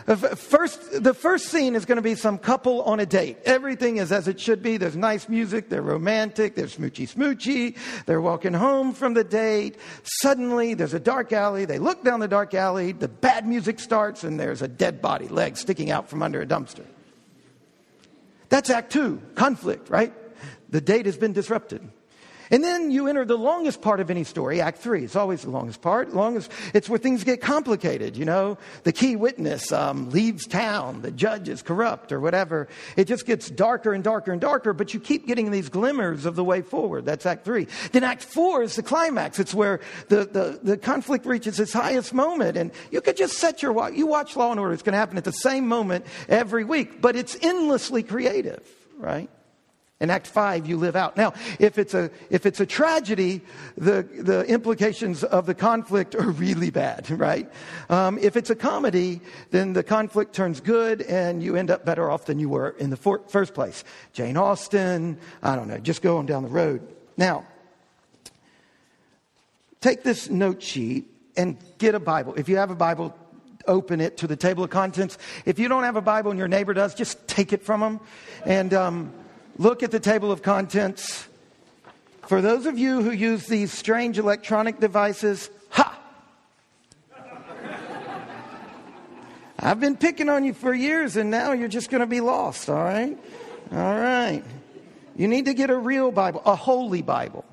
Uh, 0.08 0.16
first, 0.16 1.04
the 1.04 1.14
first 1.14 1.50
scene 1.50 1.76
is 1.76 1.86
going 1.86 1.98
to 1.98 2.02
be 2.02 2.16
some 2.16 2.40
couple 2.40 2.82
on 2.82 3.00
a 3.00 3.06
date. 3.06 3.38
Everything 3.46 3.98
is 3.98 4.12
as 4.12 4.28
it 4.28 4.40
should 4.40 4.64
be. 4.64 4.78
There's 4.78 4.96
nice 4.96 5.30
music. 5.30 5.70
They're 5.70 5.84
romantic. 5.84 6.56
They're 6.56 6.66
smoochy 6.66 7.08
smoochy. 7.08 7.78
They're 8.08 8.20
walking 8.20 8.54
home 8.54 8.94
from 8.94 9.14
the 9.14 9.24
date. 9.24 9.78
Suddenly, 10.04 10.74
there's 10.74 10.96
a 10.96 11.00
dark 11.00 11.32
alley. 11.32 11.66
They 11.66 11.78
look 11.78 12.04
down 12.04 12.20
the 12.20 12.28
dark 12.28 12.56
alley. 12.56 12.94
The 12.94 13.08
bad 13.08 13.48
music 13.48 13.80
starts, 13.80 14.24
and 14.24 14.40
there's 14.40 14.64
a 14.64 14.68
dead 14.68 15.00
body, 15.00 15.28
leg 15.28 15.56
sticking 15.56 15.92
out 15.92 16.10
from 16.10 16.24
under 16.24 16.42
a 16.42 16.48
dumpster. 16.48 16.86
That's 18.50 18.72
act 18.72 18.92
two, 18.92 19.22
conflict, 19.36 19.92
right? 19.92 20.12
The 20.70 20.82
date 20.82 21.06
has 21.06 21.18
been 21.18 21.34
disrupted. 21.34 21.88
And 22.52 22.64
then 22.64 22.92
you 22.92 23.08
enter 23.08 23.26
the 23.26 23.38
longest 23.38 23.82
part 23.82 24.00
of 24.00 24.10
any 24.10 24.24
story, 24.24 24.62
Act 24.62 24.80
Three. 24.80 25.04
It's 25.04 25.16
always 25.16 25.44
the 25.44 25.50
longest 25.50 25.82
part. 25.82 26.14
Longest, 26.14 26.52
it's 26.74 26.90
where 26.90 27.00
things 27.00 27.24
get 27.24 27.42
complicated. 27.42 28.18
You 28.18 28.26
know, 28.26 28.58
the 28.84 28.92
key 28.92 29.16
witness 29.16 29.72
um, 29.72 30.10
leaves 30.10 30.48
town, 30.48 31.02
the 31.02 31.12
judge 31.12 31.50
is 31.50 31.62
corrupt, 31.62 32.12
or 32.12 32.20
whatever. 32.20 32.68
It 32.96 33.06
just 33.06 33.26
gets 33.26 33.50
darker 33.50 33.94
and 33.94 34.04
darker 34.04 34.32
and 34.32 34.42
darker. 34.42 34.74
But 34.74 34.94
you 34.94 35.00
keep 35.00 35.28
getting 35.28 35.52
these 35.52 35.70
glimmers 35.70 36.26
of 36.26 36.36
the 36.36 36.44
way 36.44 36.62
forward. 36.62 37.06
That's 37.06 37.26
Act 37.26 37.46
Three. 37.46 37.68
Then 37.92 38.04
Act 38.04 38.24
Four 38.24 38.64
is 38.64 38.76
the 38.76 38.84
climax. 38.84 39.40
It's 39.40 39.54
where 39.54 39.80
the 40.08 40.26
the, 40.26 40.60
the 40.64 40.78
conflict 40.78 41.26
reaches 41.26 41.60
its 41.60 41.74
highest 41.74 42.14
moment, 42.14 42.58
and 42.58 42.72
you 42.92 43.02
could 43.02 43.18
just 43.18 43.38
set 43.38 43.62
your 43.62 43.74
watch. 43.74 43.94
You 43.94 44.08
watch 44.08 44.36
Law 44.36 44.52
and 44.52 44.60
Order. 44.60 44.74
It's 44.74 44.84
going 44.84 44.94
to 44.94 45.00
happen 45.00 45.18
at 45.18 45.24
the 45.24 45.32
same 45.32 45.68
moment 45.68 46.06
every 46.28 46.64
week, 46.64 47.02
but 47.02 47.16
it's 47.16 47.38
endlessly 47.42 48.04
creative, 48.04 48.68
right? 48.98 49.30
In 50.02 50.10
Act 50.10 50.28
5, 50.28 50.66
you 50.66 50.78
live 50.78 50.96
out. 50.96 51.18
Now, 51.18 51.34
if 51.60 51.78
it's 51.78 51.94
a, 51.94 52.10
if 52.30 52.46
it's 52.46 52.62
a 52.62 52.66
tragedy, 52.66 53.42
the, 53.78 54.04
the 54.04 54.46
implications 54.46 55.26
of 55.26 55.46
the 55.46 55.54
conflict 55.54 56.16
are 56.16 56.30
really 56.30 56.70
bad, 56.70 57.12
right? 57.20 57.52
Um, 57.90 58.18
if 58.18 58.38
it's 58.38 58.50
a 58.50 58.56
comedy, 58.56 59.20
then 59.52 59.74
the 59.74 59.84
conflict 59.84 60.34
turns 60.34 60.62
good 60.62 61.02
and 61.02 61.44
you 61.44 61.58
end 61.58 61.70
up 61.70 61.84
better 61.84 62.10
off 62.10 62.26
than 62.26 62.40
you 62.40 62.48
were 62.48 62.70
in 62.80 62.92
the 62.92 62.96
for- 62.96 63.24
first 63.28 63.54
place. 63.54 63.84
Jane 64.14 64.38
Austen, 64.38 65.18
I 65.44 65.58
don't 65.58 65.68
know, 65.68 65.80
just 65.80 66.02
go 66.02 66.18
on 66.18 66.26
down 66.26 66.44
the 66.44 66.50
road. 66.50 66.82
Now, 67.18 67.46
take 69.82 70.04
this 70.04 70.30
note 70.30 70.64
sheet 70.64 71.12
and 71.36 71.58
get 71.78 71.94
a 71.94 72.00
Bible. 72.00 72.36
If 72.36 72.48
you 72.48 72.56
have 72.56 72.72
a 72.72 72.76
Bible, 72.76 73.14
open 73.68 74.00
it 74.00 74.16
to 74.18 74.28
the 74.28 74.38
table 74.38 74.64
of 74.64 74.70
contents. 74.70 75.18
If 75.44 75.60
you 75.60 75.68
don't 75.68 75.84
have 75.84 75.98
a 75.98 76.02
Bible 76.02 76.32
and 76.32 76.38
your 76.38 76.48
neighbor 76.48 76.74
does, 76.74 76.96
just 76.96 77.28
take 77.28 77.52
it 77.52 77.64
from 77.64 77.82
them. 77.82 78.00
And, 78.46 78.74
um, 78.74 79.14
look 79.60 79.84
at 79.84 79.92
the 79.92 80.00
table 80.00 80.32
of 80.32 80.42
contents. 80.42 81.28
For 82.28 82.42
those 82.42 82.66
of 82.66 82.80
you 82.80 83.04
who 83.04 83.12
use 83.12 83.46
these 83.46 83.72
strange 83.72 84.18
electronic 84.18 84.80
devices, 84.80 85.50
ha! 85.70 86.00
I've 89.60 89.80
been 89.80 89.98
picking 89.98 90.30
on 90.30 90.46
you 90.46 90.54
for 90.54 90.74
years 90.74 91.18
and 91.18 91.30
now 91.30 91.52
you're 91.52 91.68
just 91.68 91.92
going 91.92 92.00
to 92.00 92.08
be 92.08 92.22
lost, 92.22 92.70
all 92.70 92.84
right? 92.84 93.18
All 93.72 93.78
right. 93.78 94.44
You 95.16 95.28
need 95.28 95.46
to 95.46 95.54
get 95.54 95.70
a 95.70 95.78
real 95.78 96.12
Bible, 96.12 96.42
a 96.46 96.56
holy 96.56 97.02
Bible. 97.02 97.44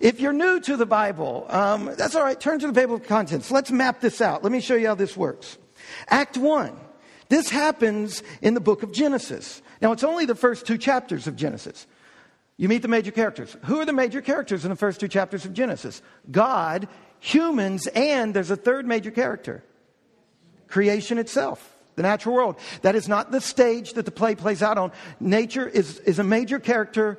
If 0.00 0.18
you're 0.18 0.32
new 0.32 0.60
to 0.60 0.78
the 0.78 0.86
Bible, 0.86 1.46
um, 1.50 1.94
that's 1.96 2.14
all 2.14 2.24
right. 2.24 2.40
Turn 2.40 2.58
to 2.60 2.66
the 2.66 2.72
table 2.72 2.94
of 2.94 3.06
contents. 3.06 3.50
Let's 3.50 3.70
map 3.70 4.00
this 4.00 4.22
out. 4.22 4.42
Let 4.42 4.50
me 4.50 4.60
show 4.60 4.74
you 4.74 4.86
how 4.86 4.94
this 4.94 5.14
works. 5.14 5.58
Act 6.08 6.38
one 6.38 6.74
this 7.30 7.48
happens 7.48 8.22
in 8.42 8.54
the 8.54 8.60
book 8.60 8.82
of 8.82 8.92
Genesis. 8.92 9.62
Now, 9.80 9.92
it's 9.92 10.04
only 10.04 10.26
the 10.26 10.34
first 10.34 10.66
two 10.66 10.76
chapters 10.76 11.26
of 11.26 11.36
Genesis. 11.36 11.86
You 12.58 12.68
meet 12.68 12.82
the 12.82 12.88
major 12.88 13.12
characters. 13.12 13.56
Who 13.64 13.80
are 13.80 13.86
the 13.86 13.92
major 13.92 14.20
characters 14.20 14.64
in 14.64 14.70
the 14.70 14.76
first 14.76 15.00
two 15.00 15.08
chapters 15.08 15.46
of 15.46 15.54
Genesis? 15.54 16.02
God, 16.30 16.88
humans, 17.20 17.86
and 17.86 18.34
there's 18.34 18.50
a 18.50 18.56
third 18.56 18.86
major 18.86 19.10
character 19.10 19.64
creation 20.66 21.18
itself, 21.18 21.74
the 21.96 22.02
natural 22.02 22.34
world. 22.34 22.56
That 22.82 22.94
is 22.94 23.08
not 23.08 23.30
the 23.30 23.40
stage 23.40 23.94
that 23.94 24.04
the 24.04 24.10
play 24.10 24.34
plays 24.34 24.62
out 24.62 24.76
on. 24.76 24.92
Nature 25.18 25.66
is, 25.66 25.98
is 26.00 26.18
a 26.18 26.24
major 26.24 26.58
character 26.58 27.18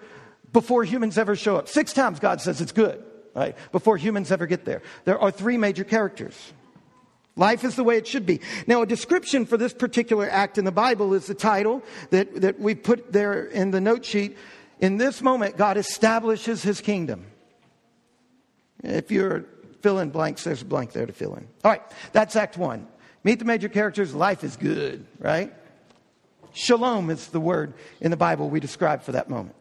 before 0.54 0.84
humans 0.84 1.18
ever 1.18 1.36
show 1.36 1.56
up. 1.56 1.68
Six 1.68 1.94
times 1.94 2.20
God 2.20 2.40
says 2.42 2.62
it's 2.62 2.72
good, 2.72 3.04
right? 3.34 3.56
Before 3.72 3.98
humans 3.98 4.32
ever 4.32 4.46
get 4.46 4.66
there. 4.66 4.82
There 5.06 5.20
are 5.20 5.32
three 5.32 5.58
major 5.58 5.84
characters. 5.84 6.36
Life 7.36 7.64
is 7.64 7.76
the 7.76 7.84
way 7.84 7.98
it 7.98 8.08
should 8.08 8.26
be. 8.26 8.42
Now, 8.68 8.82
a 8.82 8.86
description 8.86 9.46
for 9.46 9.58
this 9.58 9.74
particular 9.74 10.30
act 10.30 10.58
in 10.58 10.66
the 10.66 10.72
Bible 10.72 11.14
is 11.14 11.28
the 11.28 11.34
title 11.34 11.82
that, 12.10 12.42
that 12.42 12.60
we 12.60 12.76
put 12.76 13.14
there 13.14 13.46
in 13.46 13.72
the 13.72 13.80
note 13.80 14.04
sheet. 14.04 14.38
In 14.80 14.98
this 14.98 15.22
moment, 15.22 15.58
God 15.58 15.78
establishes 15.78 16.62
his 16.62 16.82
kingdom. 16.82 17.26
If 18.84 19.12
you're 19.12 19.46
filling 19.82 20.10
blanks, 20.10 20.44
there's 20.44 20.62
a 20.62 20.66
blank 20.66 20.92
there 20.92 21.06
to 21.06 21.14
fill 21.14 21.36
in. 21.36 21.48
All 21.64 21.72
right, 21.72 21.84
that's 22.12 22.36
Act 22.36 22.58
One. 22.58 22.88
Meet 23.24 23.40
the 23.40 23.46
major 23.46 23.70
characters. 23.70 24.14
Life 24.14 24.44
is 24.44 24.58
good, 24.58 25.06
right? 25.20 25.54
Shalom 26.54 27.10
is 27.10 27.28
the 27.28 27.40
word 27.40 27.76
in 28.02 28.12
the 28.12 28.18
Bible 28.18 28.50
we 28.50 28.60
describe 28.60 29.04
for 29.04 29.14
that 29.14 29.30
moment. 29.30 29.56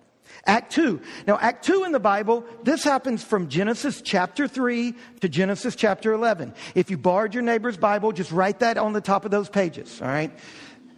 Act 0.47 0.73
2. 0.73 1.01
Now, 1.27 1.39
Act 1.39 1.65
2 1.65 1.85
in 1.85 1.93
the 1.93 2.01
Bible, 2.01 2.45
this 2.63 2.83
happens 2.83 3.23
from 3.23 3.49
Genesis 3.49 4.01
chapter 4.03 4.49
3 4.49 4.95
to 5.21 5.29
Genesis 5.29 5.77
chapter 5.77 6.13
11. 6.13 6.55
If 6.75 6.91
you 6.91 6.97
borrowed 6.97 7.35
your 7.35 7.43
neighbor's 7.43 7.77
Bible, 7.77 8.13
just 8.13 8.33
write 8.33 8.61
that 8.61 8.79
on 8.79 8.93
the 8.93 9.01
top 9.01 9.25
of 9.25 9.31
those 9.31 9.49
pages, 9.49 10.01
all 10.01 10.09
right? 10.09 10.33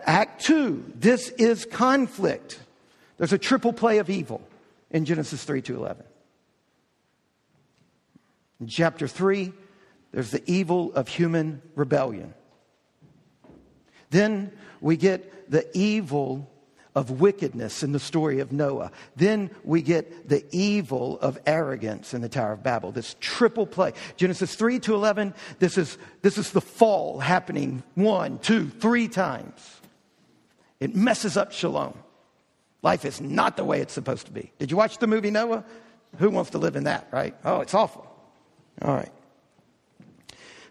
Act 0.04 0.44
2, 0.44 0.92
this 0.96 1.30
is 1.30 1.64
conflict. 1.64 2.60
There's 3.18 3.32
a 3.32 3.38
triple 3.38 3.72
play 3.72 3.98
of 3.98 4.10
evil 4.10 4.42
in 4.90 5.04
Genesis 5.04 5.42
3 5.44 5.62
to 5.62 5.76
11. 5.76 6.04
In 8.60 8.68
chapter 8.68 9.08
3, 9.08 9.52
there's 10.12 10.30
the 10.30 10.42
evil 10.50 10.92
of 10.94 11.08
human 11.08 11.62
rebellion. 11.74 12.34
Then 14.10 14.52
we 14.80 14.96
get 14.96 15.50
the 15.50 15.66
evil 15.76 16.51
of 16.94 17.20
wickedness 17.20 17.82
in 17.82 17.92
the 17.92 17.98
story 17.98 18.40
of 18.40 18.52
Noah. 18.52 18.90
Then 19.16 19.50
we 19.64 19.80
get 19.80 20.28
the 20.28 20.44
evil 20.50 21.18
of 21.20 21.38
arrogance 21.46 22.12
in 22.12 22.20
the 22.20 22.28
Tower 22.28 22.52
of 22.52 22.62
Babel. 22.62 22.92
This 22.92 23.16
triple 23.20 23.66
play. 23.66 23.92
Genesis 24.16 24.54
3 24.54 24.78
to 24.80 24.94
11, 24.94 25.34
this 25.58 25.78
is, 25.78 25.96
this 26.20 26.36
is 26.36 26.50
the 26.50 26.60
fall 26.60 27.18
happening 27.18 27.82
one, 27.94 28.38
two, 28.38 28.68
three 28.68 29.08
times. 29.08 29.80
It 30.80 30.94
messes 30.94 31.36
up 31.36 31.52
shalom. 31.52 31.94
Life 32.82 33.04
is 33.04 33.20
not 33.20 33.56
the 33.56 33.64
way 33.64 33.80
it's 33.80 33.92
supposed 33.92 34.26
to 34.26 34.32
be. 34.32 34.52
Did 34.58 34.70
you 34.70 34.76
watch 34.76 34.98
the 34.98 35.06
movie 35.06 35.30
Noah? 35.30 35.64
Who 36.18 36.28
wants 36.28 36.50
to 36.50 36.58
live 36.58 36.76
in 36.76 36.84
that, 36.84 37.08
right? 37.10 37.34
Oh, 37.44 37.60
it's 37.60 37.74
awful. 37.74 38.06
All 38.82 38.94
right. 38.94 39.12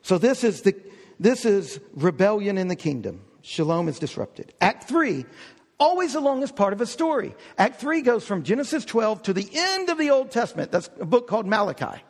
So 0.01 0.18
this 0.18 0.44
is 0.44 0.62
the 0.63 0.75
this 1.20 1.46
is 1.46 1.80
rebellion 1.94 2.58
in 2.58 2.68
the 2.68 2.75
kingdom. 2.75 3.22
Shalom 3.44 3.88
is 3.88 4.00
disrupted. 4.00 4.54
Act 4.60 4.88
3 4.90 5.25
always 5.82 6.14
along 6.14 6.44
as 6.44 6.52
part 6.52 6.74
of 6.74 6.80
a 6.80 6.86
story. 6.86 7.34
Act 7.58 7.82
3 7.82 8.04
goes 8.04 8.24
from 8.24 8.44
Genesis 8.44 8.86
12 8.86 9.24
to 9.24 9.34
the 9.34 9.50
end 9.52 9.90
of 9.90 9.98
the 9.98 10.12
Old 10.12 10.30
Testament. 10.30 10.72
That's 10.72 10.92
a 11.00 11.06
book 11.06 11.28
called 11.28 11.48
Malachi. 11.48 12.04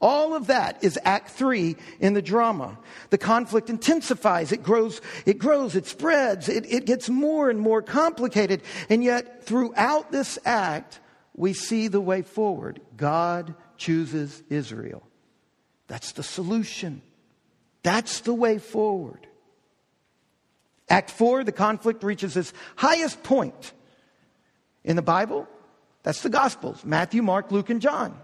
All 0.00 0.34
of 0.34 0.46
that 0.46 0.82
is 0.84 0.98
Act 1.02 1.30
3 1.30 1.74
in 1.98 2.14
the 2.14 2.22
drama. 2.22 2.78
The 3.10 3.18
conflict 3.18 3.68
intensifies, 3.70 4.52
it 4.52 4.62
grows, 4.62 5.00
it 5.26 5.38
grows, 5.38 5.74
it 5.74 5.86
spreads, 5.86 6.48
it, 6.48 6.64
it 6.72 6.86
gets 6.86 7.08
more 7.08 7.50
and 7.50 7.58
more 7.58 7.82
complicated. 7.82 8.62
And 8.88 9.02
yet, 9.02 9.44
throughout 9.44 10.12
this 10.12 10.38
act, 10.44 11.00
we 11.34 11.54
see 11.54 11.88
the 11.88 12.00
way 12.00 12.22
forward. 12.22 12.80
God 12.96 13.54
chooses 13.76 14.44
Israel. 14.48 15.02
That's 15.88 16.12
the 16.12 16.22
solution. 16.22 17.02
That's 17.82 18.20
the 18.20 18.34
way 18.34 18.58
forward. 18.58 19.26
Act 20.92 21.10
4, 21.10 21.42
the 21.42 21.52
conflict 21.52 22.04
reaches 22.04 22.36
its 22.36 22.52
highest 22.76 23.22
point. 23.22 23.72
In 24.84 24.94
the 24.94 25.00
Bible, 25.00 25.48
that's 26.02 26.20
the 26.20 26.28
Gospels 26.28 26.84
Matthew, 26.84 27.22
Mark, 27.22 27.50
Luke, 27.50 27.70
and 27.70 27.80
John. 27.80 28.14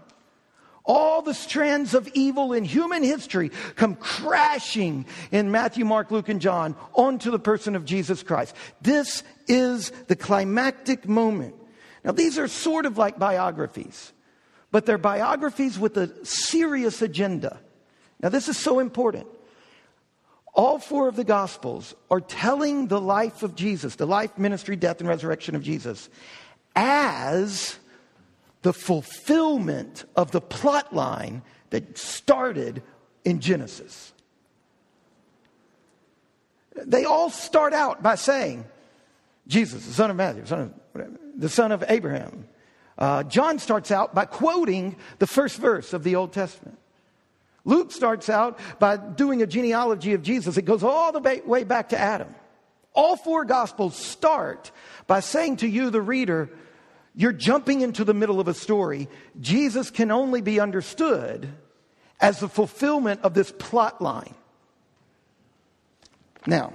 All 0.85 1.23
the 1.23 1.33
strands 1.33 1.95
of 1.95 2.07
evil 2.13 2.53
in 2.53 2.63
human 2.63 3.01
history 3.03 3.49
come 3.75 3.95
crashing 3.95 5.07
in 5.31 5.49
Matthew, 5.49 5.83
Mark, 5.83 6.11
Luke, 6.11 6.29
and 6.29 6.39
John 6.39 6.75
onto 6.93 7.31
the 7.31 7.39
person 7.39 7.75
of 7.75 7.85
Jesus 7.85 8.21
Christ. 8.21 8.55
This 8.81 9.23
is 9.47 9.89
the 10.07 10.15
climactic 10.15 11.07
moment. 11.07 11.55
Now, 12.03 12.11
these 12.11 12.37
are 12.37 12.47
sort 12.47 12.85
of 12.85 12.99
like 12.99 13.17
biographies, 13.17 14.13
but 14.69 14.85
they're 14.85 14.99
biographies 14.99 15.79
with 15.79 15.97
a 15.97 16.23
serious 16.23 17.01
agenda. 17.01 17.59
Now, 18.21 18.29
this 18.29 18.47
is 18.47 18.57
so 18.57 18.77
important. 18.77 19.25
All 20.59 20.77
four 20.77 21.07
of 21.07 21.15
the 21.15 21.23
Gospels 21.23 21.95
are 22.11 22.19
telling 22.19 22.87
the 22.87 22.99
life 22.99 23.43
of 23.43 23.55
Jesus, 23.55 23.95
the 23.95 24.05
life, 24.05 24.37
ministry, 24.37 24.75
death, 24.75 24.99
and 24.99 25.07
resurrection 25.07 25.55
of 25.55 25.63
Jesus, 25.63 26.09
as 26.75 27.79
the 28.61 28.73
fulfillment 28.73 30.03
of 30.17 30.31
the 30.31 30.41
plot 30.41 30.93
line 30.93 31.43
that 31.69 31.97
started 31.97 32.83
in 33.23 33.39
Genesis. 33.39 34.11
They 36.75 37.05
all 37.05 37.29
start 37.29 37.71
out 37.71 38.03
by 38.03 38.15
saying, 38.15 38.65
Jesus, 39.47 39.85
the 39.85 39.93
son 39.93 40.11
of 40.11 40.17
Matthew, 40.17 40.45
son 40.45 40.73
of, 40.93 41.17
the 41.37 41.47
son 41.47 41.71
of 41.71 41.85
Abraham. 41.87 42.49
Uh, 42.97 43.23
John 43.23 43.59
starts 43.59 43.91
out 43.91 44.13
by 44.13 44.25
quoting 44.25 44.97
the 45.19 45.27
first 45.27 45.55
verse 45.55 45.93
of 45.93 46.03
the 46.03 46.17
Old 46.17 46.33
Testament. 46.33 46.77
Luke 47.65 47.91
starts 47.91 48.29
out 48.29 48.59
by 48.79 48.97
doing 48.97 49.41
a 49.41 49.47
genealogy 49.47 50.13
of 50.13 50.23
Jesus. 50.23 50.57
It 50.57 50.63
goes 50.63 50.83
all 50.83 51.11
the 51.11 51.41
way 51.45 51.63
back 51.63 51.89
to 51.89 51.99
Adam. 51.99 52.33
All 52.93 53.15
four 53.15 53.45
Gospels 53.45 53.95
start 53.95 54.71
by 55.07 55.19
saying 55.19 55.57
to 55.57 55.67
you, 55.67 55.89
the 55.89 56.01
reader, 56.01 56.49
you're 57.15 57.31
jumping 57.33 57.81
into 57.81 58.03
the 58.03 58.13
middle 58.13 58.39
of 58.39 58.47
a 58.47 58.53
story. 58.53 59.07
Jesus 59.39 59.91
can 59.91 60.11
only 60.11 60.41
be 60.41 60.59
understood 60.59 61.49
as 62.19 62.39
the 62.39 62.49
fulfillment 62.49 63.21
of 63.23 63.33
this 63.33 63.51
plot 63.57 64.01
line. 64.01 64.33
Now, 66.45 66.73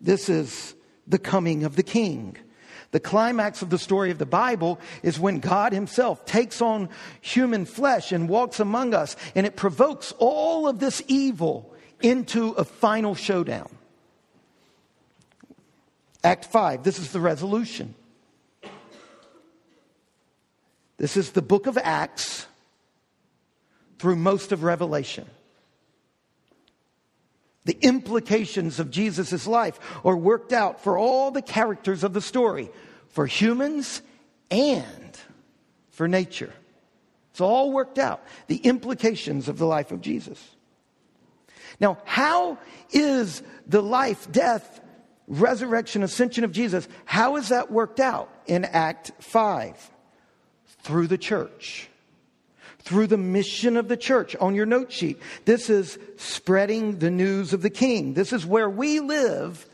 this 0.00 0.28
is 0.28 0.74
the 1.06 1.18
coming 1.18 1.64
of 1.64 1.76
the 1.76 1.82
king. 1.82 2.36
The 2.92 3.00
climax 3.00 3.62
of 3.62 3.70
the 3.70 3.78
story 3.78 4.10
of 4.10 4.18
the 4.18 4.26
Bible 4.26 4.78
is 5.02 5.18
when 5.18 5.40
God 5.40 5.72
Himself 5.72 6.24
takes 6.26 6.62
on 6.62 6.90
human 7.20 7.64
flesh 7.64 8.12
and 8.12 8.28
walks 8.28 8.60
among 8.60 8.94
us, 8.94 9.16
and 9.34 9.46
it 9.46 9.56
provokes 9.56 10.12
all 10.18 10.68
of 10.68 10.78
this 10.78 11.02
evil 11.08 11.74
into 12.02 12.50
a 12.52 12.64
final 12.64 13.14
showdown. 13.14 13.70
Act 16.22 16.44
5, 16.44 16.84
this 16.84 16.98
is 16.98 17.12
the 17.12 17.20
resolution. 17.20 17.94
This 20.98 21.16
is 21.16 21.32
the 21.32 21.42
book 21.42 21.66
of 21.66 21.78
Acts 21.78 22.46
through 23.98 24.16
most 24.16 24.52
of 24.52 24.62
Revelation. 24.62 25.26
The 27.64 27.78
implications 27.80 28.80
of 28.80 28.90
Jesus' 28.90 29.46
life 29.46 29.78
are 30.04 30.16
worked 30.16 30.52
out 30.52 30.82
for 30.82 30.98
all 30.98 31.30
the 31.30 31.42
characters 31.42 32.02
of 32.02 32.12
the 32.12 32.20
story, 32.20 32.70
for 33.08 33.26
humans 33.26 34.02
and 34.50 35.18
for 35.90 36.08
nature. 36.08 36.52
It's 37.30 37.40
all 37.40 37.72
worked 37.72 37.98
out. 37.98 38.22
The 38.48 38.56
implications 38.56 39.48
of 39.48 39.58
the 39.58 39.66
life 39.66 39.92
of 39.92 40.00
Jesus. 40.00 40.42
Now, 41.80 41.98
how 42.04 42.58
is 42.90 43.42
the 43.66 43.82
life, 43.82 44.30
death, 44.30 44.80
resurrection, 45.28 46.02
ascension 46.02 46.44
of 46.44 46.52
Jesus, 46.52 46.88
how 47.04 47.36
is 47.36 47.48
that 47.48 47.70
worked 47.70 48.00
out 48.00 48.28
in 48.46 48.64
Act 48.64 49.12
5? 49.20 49.92
through 50.82 51.06
the 51.06 51.18
church, 51.18 51.88
through 52.82 53.06
the 53.06 53.16
mission 53.16 53.76
of 53.76 53.88
the 53.88 53.96
church 53.96 54.34
on 54.36 54.54
your 54.54 54.66
note 54.66 54.92
sheet. 54.92 55.20
This 55.44 55.70
is 55.70 55.98
spreading 56.16 56.98
the 56.98 57.10
news 57.10 57.52
of 57.52 57.62
the 57.62 57.70
king. 57.70 58.14
This 58.14 58.32
is 58.32 58.44
where 58.44 58.68
we 58.68 59.00
live 59.00 59.66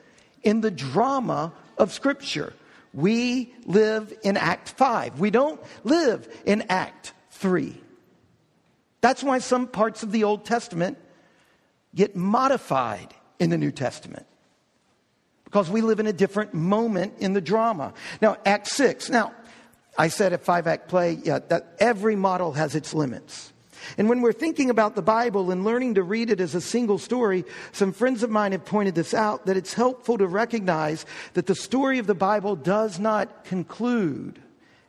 in 0.42 0.60
the 0.60 0.70
drama 0.70 1.52
of 1.76 1.92
Scripture. 1.92 2.52
We 2.92 3.54
live 3.64 4.12
in 4.22 4.36
Act 4.36 4.70
5. 4.70 5.20
We 5.20 5.30
don't 5.30 5.60
live 5.84 6.28
in 6.44 6.62
Act 6.68 7.12
3. 7.30 7.74
That's 9.00 9.22
why 9.22 9.38
some 9.38 9.66
parts 9.66 10.02
of 10.02 10.12
the 10.12 10.24
Old 10.24 10.44
Testament 10.44 10.98
get 11.94 12.16
modified 12.16 13.14
in 13.38 13.50
the 13.50 13.58
New 13.58 13.70
Testament. 13.70 14.26
Because 15.44 15.70
we 15.70 15.80
live 15.80 15.98
in 15.98 16.06
a 16.06 16.12
different 16.12 16.52
moment 16.52 17.14
in 17.20 17.32
the 17.32 17.40
drama. 17.40 17.94
Now, 18.20 18.36
Act 18.44 18.66
6. 18.66 19.08
Now, 19.08 19.32
I 19.98 20.08
said 20.08 20.32
at 20.32 20.44
five 20.44 20.68
act 20.68 20.88
play, 20.88 21.18
yeah, 21.24 21.40
that 21.48 21.74
every 21.80 22.14
model 22.14 22.52
has 22.52 22.76
its 22.76 22.94
limits. 22.94 23.52
And 23.96 24.08
when 24.08 24.20
we're 24.20 24.32
thinking 24.32 24.70
about 24.70 24.94
the 24.94 25.02
Bible 25.02 25.50
and 25.50 25.64
learning 25.64 25.94
to 25.94 26.02
read 26.02 26.30
it 26.30 26.40
as 26.40 26.54
a 26.54 26.60
single 26.60 26.98
story, 26.98 27.44
some 27.72 27.92
friends 27.92 28.22
of 28.22 28.30
mine 28.30 28.52
have 28.52 28.64
pointed 28.64 28.94
this 28.94 29.12
out 29.12 29.46
that 29.46 29.56
it's 29.56 29.74
helpful 29.74 30.18
to 30.18 30.26
recognize 30.26 31.04
that 31.34 31.46
the 31.46 31.54
story 31.54 31.98
of 31.98 32.06
the 32.06 32.14
Bible 32.14 32.54
does 32.54 32.98
not 33.00 33.44
conclude 33.44 34.40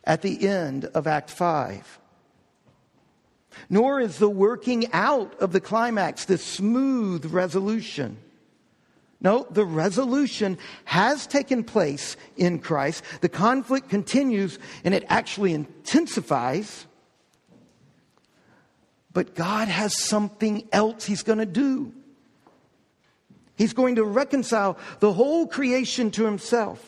at 0.04 0.22
the 0.22 0.48
end 0.48 0.86
of 0.86 1.08
Act 1.08 1.30
5. 1.30 2.00
Nor 3.70 4.00
is 4.00 4.18
the 4.18 4.30
working 4.30 4.92
out 4.94 5.40
of 5.40 5.54
the 5.54 5.62
climax 5.62 6.26
this 6.26 6.44
smooth 6.44 7.26
resolution. 7.26 8.18
No, 9.22 9.46
the 9.50 9.66
resolution 9.66 10.58
has 10.86 11.28
taken 11.28 11.64
place 11.64 12.16
in 12.38 12.60
Christ. 12.60 13.04
The 13.20 13.30
conflict 13.30 13.90
continues 13.90 14.60
and 14.86 14.94
it 14.94 15.04
actually 15.10 15.54
intensifies. 15.54 16.86
But 19.12 19.36
God 19.36 19.68
has 19.68 19.98
something 20.02 20.68
else 20.72 21.06
He's 21.06 21.24
going 21.24 21.40
to 21.40 21.46
do. 21.46 21.94
He's 23.58 23.74
going 23.74 23.96
to 23.96 24.06
reconcile 24.06 24.78
the 25.02 25.12
whole 25.12 25.46
creation 25.46 26.12
to 26.12 26.24
Himself. 26.24 26.86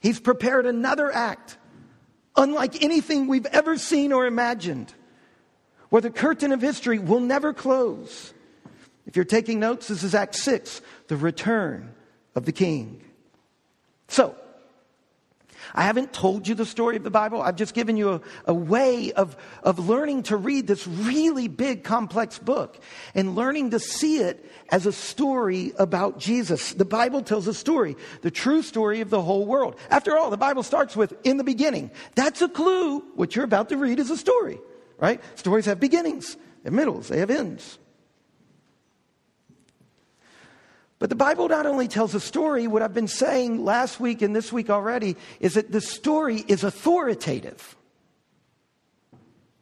He's 0.00 0.18
prepared 0.18 0.64
another 0.64 1.12
act, 1.12 1.58
unlike 2.36 2.82
anything 2.82 3.26
we've 3.26 3.44
ever 3.46 3.76
seen 3.76 4.14
or 4.14 4.24
imagined, 4.24 4.94
where 5.90 6.00
the 6.00 6.08
curtain 6.08 6.52
of 6.52 6.62
history 6.62 6.98
will 6.98 7.20
never 7.20 7.52
close 7.52 8.32
if 9.06 9.16
you're 9.16 9.24
taking 9.24 9.60
notes, 9.60 9.88
this 9.88 10.02
is 10.02 10.14
Act 10.14 10.34
6, 10.34 10.80
the 11.08 11.16
return 11.16 11.94
of 12.34 12.44
the 12.44 12.52
king. 12.52 13.02
So, 14.08 14.34
I 15.74 15.82
haven't 15.82 16.12
told 16.12 16.48
you 16.48 16.54
the 16.54 16.66
story 16.66 16.96
of 16.96 17.04
the 17.04 17.10
Bible. 17.10 17.40
I've 17.42 17.56
just 17.56 17.74
given 17.74 17.96
you 17.96 18.14
a, 18.14 18.20
a 18.46 18.54
way 18.54 19.12
of, 19.12 19.36
of 19.62 19.88
learning 19.88 20.24
to 20.24 20.36
read 20.36 20.66
this 20.66 20.86
really 20.86 21.48
big, 21.48 21.84
complex 21.84 22.38
book 22.38 22.80
and 23.14 23.34
learning 23.34 23.70
to 23.70 23.78
see 23.78 24.18
it 24.18 24.44
as 24.70 24.86
a 24.86 24.92
story 24.92 25.72
about 25.78 26.18
Jesus. 26.18 26.74
The 26.74 26.84
Bible 26.84 27.22
tells 27.22 27.46
a 27.46 27.54
story, 27.54 27.96
the 28.22 28.30
true 28.30 28.62
story 28.62 29.00
of 29.00 29.10
the 29.10 29.22
whole 29.22 29.46
world. 29.46 29.76
After 29.90 30.16
all, 30.16 30.30
the 30.30 30.36
Bible 30.36 30.62
starts 30.62 30.96
with 30.96 31.14
in 31.24 31.36
the 31.36 31.44
beginning. 31.44 31.90
That's 32.14 32.42
a 32.42 32.48
clue. 32.48 33.00
What 33.14 33.36
you're 33.36 33.44
about 33.44 33.68
to 33.70 33.76
read 33.76 33.98
is 33.98 34.10
a 34.10 34.16
story, 34.16 34.58
right? 34.98 35.20
Stories 35.36 35.66
have 35.66 35.80
beginnings, 35.80 36.34
they 36.34 36.64
have 36.64 36.72
middles, 36.72 37.08
they 37.08 37.18
have 37.18 37.30
ends. 37.30 37.78
But 41.00 41.08
the 41.08 41.16
Bible 41.16 41.48
not 41.48 41.64
only 41.64 41.88
tells 41.88 42.14
a 42.14 42.20
story, 42.20 42.66
what 42.66 42.82
I've 42.82 42.94
been 42.94 43.08
saying 43.08 43.64
last 43.64 43.98
week 43.98 44.20
and 44.20 44.36
this 44.36 44.52
week 44.52 44.68
already 44.68 45.16
is 45.40 45.54
that 45.54 45.72
the 45.72 45.80
story 45.80 46.44
is 46.46 46.62
authoritative 46.62 47.74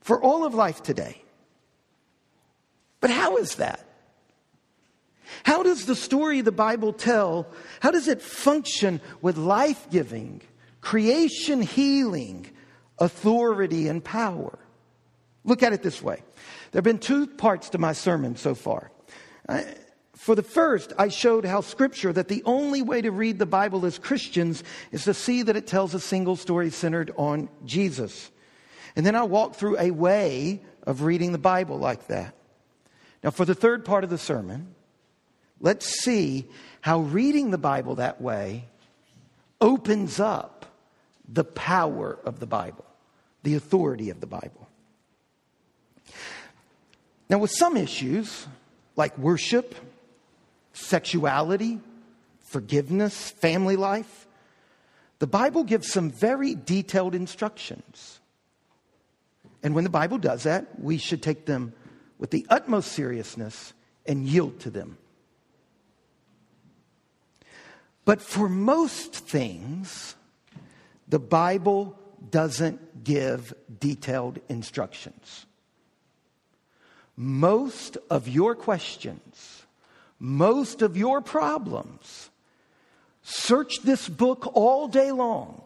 for 0.01 0.20
all 0.20 0.44
of 0.44 0.53
life 0.53 0.83
today. 0.83 1.22
But 3.01 3.11
how 3.11 3.37
is 3.37 3.55
that? 3.55 3.87
How 5.44 5.62
does 5.62 5.87
the 5.87 5.94
story 5.94 6.40
the 6.40 6.51
Bible 6.51 6.92
tell, 6.92 7.46
how 7.79 7.92
does 7.92 8.09
it 8.09 8.20
function 8.20 9.01
with 9.22 9.37
life 9.37 9.88
giving, 9.90 10.40
creation 10.81 11.62
healing, 11.62 12.51
authority, 12.98 13.87
and 13.87 14.03
power? 14.03 14.59
Look 15.44 15.62
at 15.62 15.72
it 15.72 15.85
this 15.85 16.03
way. 16.03 16.20
There 16.72 16.79
have 16.79 16.85
been 16.85 16.98
two 16.98 17.29
parts 17.29 17.68
to 17.70 17.79
my 17.79 17.92
sermon 17.92 18.35
so 18.35 18.57
far. 18.57 18.90
For 20.18 20.35
the 20.35 20.42
first, 20.42 20.92
I 20.98 21.09
showed 21.09 21.44
how 21.44 21.61
scripture, 21.61 22.12
that 22.12 22.26
the 22.26 22.42
only 22.44 22.83
way 22.83 23.00
to 23.00 23.12
read 23.12 23.38
the 23.38 23.46
Bible 23.46 23.87
as 23.87 24.00
Christians 24.00 24.64
is 24.90 25.04
to 25.04 25.14
see 25.14 25.42
that 25.42 25.54
it 25.54 25.68
tells 25.68 25.94
a 25.94 26.00
single 26.00 26.35
story 26.35 26.70
centered 26.70 27.12
on 27.16 27.48
Jesus. 27.64 28.33
And 28.96 29.07
then 29.07 29.14
I 29.14 29.22
walked 29.22 29.54
through 29.54 29.78
a 29.78 29.92
way 29.92 30.61
of 30.83 31.02
reading 31.02 31.31
the 31.31 31.38
Bible 31.38 31.78
like 31.78 32.09
that. 32.09 32.35
Now, 33.22 33.31
for 33.31 33.44
the 33.44 33.54
third 33.54 33.85
part 33.85 34.02
of 34.02 34.11
the 34.11 34.18
sermon, 34.18 34.74
let's 35.61 35.87
see 35.87 36.46
how 36.81 36.98
reading 36.98 37.52
the 37.52 37.57
Bible 37.57 37.94
that 37.94 38.20
way 38.20 38.64
opens 39.61 40.18
up 40.18 40.66
the 41.28 41.44
power 41.44 42.18
of 42.24 42.40
the 42.40 42.46
Bible, 42.46 42.85
the 43.44 43.54
authority 43.54 44.11
of 44.11 44.20
the 44.20 44.26
Bible. 44.26 44.68
Now, 47.31 47.38
with 47.38 47.52
some 47.52 47.76
issues, 47.76 48.48
like 48.96 49.16
worship, 49.16 49.76
sexuality, 50.78 51.80
forgiveness, 52.40 53.30
family 53.30 53.76
life. 53.76 54.26
The 55.18 55.26
Bible 55.26 55.64
gives 55.64 55.90
some 55.92 56.10
very 56.10 56.54
detailed 56.54 57.14
instructions. 57.14 58.20
And 59.62 59.74
when 59.74 59.84
the 59.84 59.90
Bible 59.90 60.18
does 60.18 60.44
that, 60.44 60.80
we 60.80 60.98
should 60.98 61.22
take 61.22 61.46
them 61.46 61.72
with 62.18 62.30
the 62.30 62.46
utmost 62.48 62.92
seriousness 62.92 63.72
and 64.06 64.26
yield 64.26 64.60
to 64.60 64.70
them. 64.70 64.96
But 68.04 68.22
for 68.22 68.48
most 68.48 69.14
things, 69.14 70.16
the 71.08 71.18
Bible 71.18 71.98
doesn't 72.30 73.04
give 73.04 73.52
detailed 73.80 74.38
instructions. 74.48 75.46
Most 77.16 77.98
of 78.08 78.28
your 78.28 78.54
questions 78.54 79.58
most 80.18 80.83
of 80.83 80.96
your 80.96 81.20
problems. 81.20 82.31
Search 83.22 83.83
this 83.83 84.09
book 84.09 84.50
all 84.54 84.88
day 84.88 85.12
long, 85.12 85.62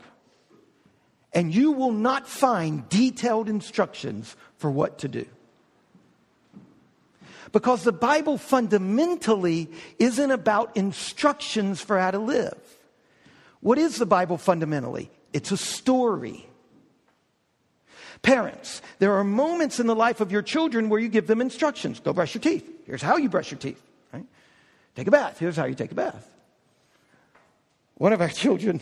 and 1.33 1.55
you 1.55 1.73
will 1.73 1.93
not 1.93 2.29
find 2.29 2.89
detailed 2.89 3.49
instructions 3.49 4.37
for 4.57 4.71
what 4.71 4.99
to 4.99 5.09
do. 5.09 5.27
Because 7.53 7.85
the 7.85 7.93
Bible 7.93 8.39
fundamentally 8.39 9.71
isn't 9.99 10.31
about 10.31 10.77
instructions 10.77 11.81
for 11.81 11.99
how 11.99 12.11
to 12.11 12.19
live. 12.19 12.59
What 13.61 13.79
is 13.79 13.99
the 13.99 14.07
Bible 14.07 14.39
fundamentally? 14.39 15.11
It's 15.33 15.53
a 15.53 15.57
story. 15.57 16.47
Parents, 18.23 18.81
there 18.99 19.15
are 19.15 19.25
moments 19.25 19.81
in 19.81 19.87
the 19.87 19.95
life 19.95 20.21
of 20.21 20.33
your 20.33 20.43
children 20.43 20.89
where 20.89 21.01
you 21.01 21.09
give 21.09 21.27
them 21.27 21.41
instructions. 21.41 22.01
Go 22.01 22.13
brush 22.13 22.35
your 22.35 22.43
teeth. 22.43 22.69
Here's 22.87 23.03
how 23.03 23.17
you 23.17 23.29
brush 23.29 23.51
your 23.51 23.59
teeth. 23.59 23.83
Take 24.95 25.07
a 25.07 25.11
bath. 25.11 25.39
Here's 25.39 25.57
how 25.57 25.65
you 25.65 25.75
take 25.75 25.93
a 25.93 25.95
bath. 25.95 26.29
One 27.95 28.13
of 28.13 28.21
our 28.21 28.29
children, 28.43 28.81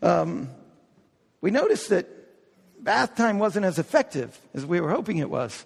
um, 0.00 0.48
we 1.40 1.50
noticed 1.50 1.88
that 1.90 2.08
bath 2.78 3.16
time 3.16 3.38
wasn't 3.38 3.66
as 3.66 3.78
effective 3.78 4.38
as 4.54 4.66
we 4.66 4.80
were 4.80 4.90
hoping 4.90 5.18
it 5.18 5.30
was. 5.30 5.64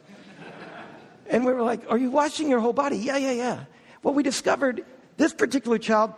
And 1.28 1.44
we 1.44 1.52
were 1.52 1.62
like, 1.62 1.90
Are 1.90 1.98
you 1.98 2.10
washing 2.10 2.48
your 2.48 2.60
whole 2.60 2.72
body? 2.72 2.98
Yeah, 2.98 3.16
yeah, 3.16 3.32
yeah. 3.32 3.64
Well, 4.02 4.14
we 4.14 4.22
discovered 4.22 4.84
this 5.16 5.32
particular 5.32 5.78
child, 5.78 6.14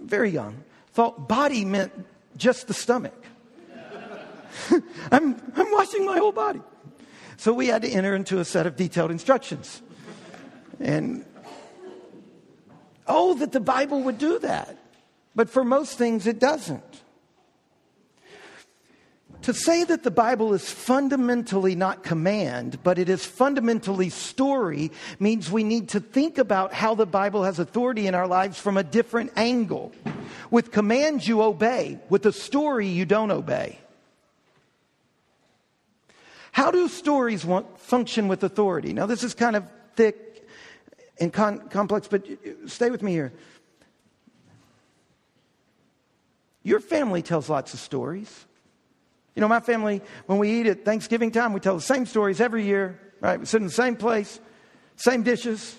very 0.00 0.30
young, 0.30 0.62
thought 0.92 1.28
body 1.28 1.64
meant 1.64 1.92
just 2.36 2.68
the 2.68 2.74
stomach. 2.74 3.24
I'm, 5.10 5.40
I'm 5.56 5.72
washing 5.72 6.06
my 6.06 6.18
whole 6.18 6.32
body. 6.32 6.60
So 7.36 7.52
we 7.52 7.68
had 7.68 7.82
to 7.82 7.88
enter 7.88 8.14
into 8.14 8.38
a 8.40 8.44
set 8.44 8.66
of 8.66 8.76
detailed 8.76 9.10
instructions. 9.10 9.82
And 10.80 11.24
Oh, 13.08 13.34
that 13.34 13.52
the 13.52 13.60
Bible 13.60 14.02
would 14.02 14.18
do 14.18 14.38
that. 14.40 14.76
But 15.34 15.48
for 15.48 15.64
most 15.64 15.96
things, 15.96 16.26
it 16.26 16.38
doesn't. 16.38 17.02
To 19.42 19.54
say 19.54 19.84
that 19.84 20.02
the 20.02 20.10
Bible 20.10 20.52
is 20.52 20.68
fundamentally 20.68 21.74
not 21.74 22.02
command, 22.02 22.80
but 22.82 22.98
it 22.98 23.08
is 23.08 23.24
fundamentally 23.24 24.10
story, 24.10 24.90
means 25.18 25.50
we 25.50 25.64
need 25.64 25.90
to 25.90 26.00
think 26.00 26.38
about 26.38 26.72
how 26.72 26.94
the 26.94 27.06
Bible 27.06 27.44
has 27.44 27.58
authority 27.58 28.08
in 28.08 28.14
our 28.14 28.26
lives 28.26 28.58
from 28.58 28.76
a 28.76 28.82
different 28.82 29.32
angle. 29.36 29.92
With 30.50 30.72
commands, 30.72 31.26
you 31.28 31.40
obey. 31.40 31.98
With 32.10 32.26
a 32.26 32.32
story, 32.32 32.88
you 32.88 33.06
don't 33.06 33.30
obey. 33.30 33.78
How 36.50 36.72
do 36.72 36.88
stories 36.88 37.44
want, 37.44 37.78
function 37.78 38.26
with 38.26 38.42
authority? 38.42 38.92
Now, 38.92 39.06
this 39.06 39.22
is 39.22 39.34
kind 39.34 39.54
of 39.54 39.64
thick 39.94 40.27
and 41.20 41.32
con- 41.32 41.68
complex, 41.68 42.08
but 42.08 42.26
stay 42.66 42.90
with 42.90 43.02
me 43.02 43.12
here. 43.12 43.32
Your 46.62 46.80
family 46.80 47.22
tells 47.22 47.48
lots 47.48 47.72
of 47.74 47.80
stories. 47.80 48.46
You 49.34 49.40
know, 49.40 49.48
my 49.48 49.60
family, 49.60 50.02
when 50.26 50.38
we 50.38 50.60
eat 50.60 50.66
at 50.66 50.84
Thanksgiving 50.84 51.30
time, 51.30 51.52
we 51.52 51.60
tell 51.60 51.76
the 51.76 51.80
same 51.80 52.06
stories 52.06 52.40
every 52.40 52.64
year, 52.64 53.00
right? 53.20 53.38
We 53.38 53.46
sit 53.46 53.58
in 53.58 53.66
the 53.66 53.72
same 53.72 53.96
place, 53.96 54.40
same 54.96 55.22
dishes. 55.22 55.78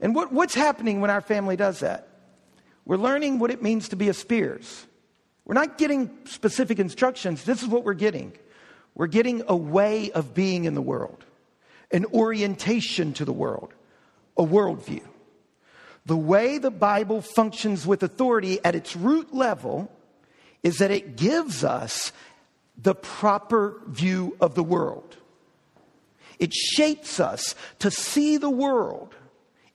And 0.00 0.14
what, 0.14 0.32
what's 0.32 0.54
happening 0.54 1.00
when 1.00 1.10
our 1.10 1.20
family 1.20 1.56
does 1.56 1.80
that? 1.80 2.08
We're 2.86 2.96
learning 2.96 3.38
what 3.38 3.50
it 3.50 3.62
means 3.62 3.90
to 3.90 3.96
be 3.96 4.08
a 4.08 4.14
Spears. 4.14 4.86
We're 5.44 5.54
not 5.54 5.78
getting 5.78 6.10
specific 6.24 6.78
instructions. 6.78 7.44
This 7.44 7.62
is 7.62 7.68
what 7.68 7.84
we're 7.84 7.94
getting. 7.94 8.32
We're 8.94 9.08
getting 9.08 9.42
a 9.46 9.56
way 9.56 10.10
of 10.12 10.32
being 10.34 10.64
in 10.64 10.74
the 10.74 10.82
world, 10.82 11.24
an 11.90 12.06
orientation 12.06 13.12
to 13.14 13.24
the 13.24 13.32
world 13.32 13.73
a 14.36 14.42
worldview. 14.42 15.02
The 16.06 16.16
way 16.16 16.58
the 16.58 16.70
Bible 16.70 17.22
functions 17.22 17.86
with 17.86 18.02
authority 18.02 18.58
at 18.64 18.74
its 18.74 18.94
root 18.94 19.34
level 19.34 19.90
is 20.62 20.78
that 20.78 20.90
it 20.90 21.16
gives 21.16 21.64
us 21.64 22.12
the 22.76 22.94
proper 22.94 23.80
view 23.86 24.36
of 24.40 24.54
the 24.54 24.62
world. 24.62 25.16
It 26.38 26.52
shapes 26.52 27.20
us 27.20 27.54
to 27.78 27.90
see 27.90 28.36
the 28.36 28.50
world 28.50 29.14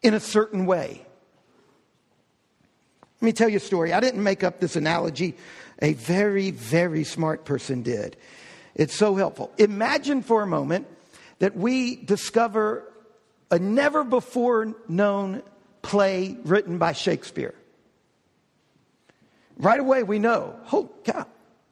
in 0.02 0.13
a 0.13 0.19
certain 0.19 0.65
way. 0.65 1.06
Let 3.22 3.26
me 3.26 3.32
tell 3.32 3.50
you 3.50 3.58
a 3.58 3.62
story. 3.62 3.93
I 3.93 4.00
didn't 4.00 4.24
make 4.24 4.43
up 4.43 4.60
this 4.60 4.76
analogy, 4.76 5.36
a 5.82 5.93
very, 5.93 6.52
very 6.52 7.04
smart 7.04 7.43
person 7.43 7.82
did. 7.82 8.17
It's 8.76 8.95
so 8.95 9.15
helpful. 9.15 9.52
Imagine 9.58 10.22
for 10.22 10.41
a 10.41 10.48
moment 10.48 10.88
that 11.39 11.56
we 11.56 11.98
discover 11.98 12.88
a 13.51 13.59
never 13.59 14.03
before 14.03 14.75
known 14.88 15.43
play 15.81 16.38
written 16.43 16.77
by 16.77 16.93
Shakespeare. 16.93 17.53
Right 19.57 19.79
away, 19.79 20.03
we 20.03 20.19
know, 20.19 20.55
oh, 20.71 20.89
cow, 21.03 21.25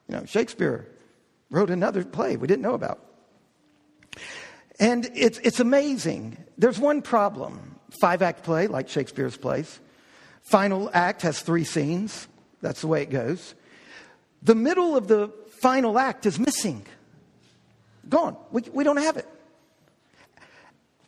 you 0.10 0.16
know, 0.16 0.26
Shakespeare 0.26 0.88
wrote 1.50 1.70
another 1.70 2.04
play 2.04 2.36
we 2.36 2.48
didn't 2.48 2.64
know 2.64 2.74
about. 2.74 3.00
And 4.80 5.10
it's, 5.16 5.40
it's 5.40 5.60
amazing. 5.60 6.38
There's 6.58 6.80
one 6.80 7.02
problem 7.02 7.76
five 8.02 8.22
act 8.22 8.44
play, 8.44 8.68
like 8.68 8.90
Shakespeare's 8.90 9.38
plays. 9.38 9.80
Final 10.42 10.90
act 10.94 11.24
has 11.24 11.40
three 11.42 11.64
scenes. 11.64 12.28
That's 12.62 12.82
the 12.82 12.88
way 12.88 13.02
it 13.02 13.10
goes. 13.10 13.56
The 14.44 14.56
middle 14.56 14.96
of 14.96 15.08
the 15.08 15.30
final 15.62 15.98
act 15.98 16.26
is 16.26 16.40
missing. 16.40 16.86
Gone. 18.08 18.38
We, 18.52 18.62
we 18.72 18.84
don't 18.84 18.98
have 18.98 19.18
it. 19.18 19.28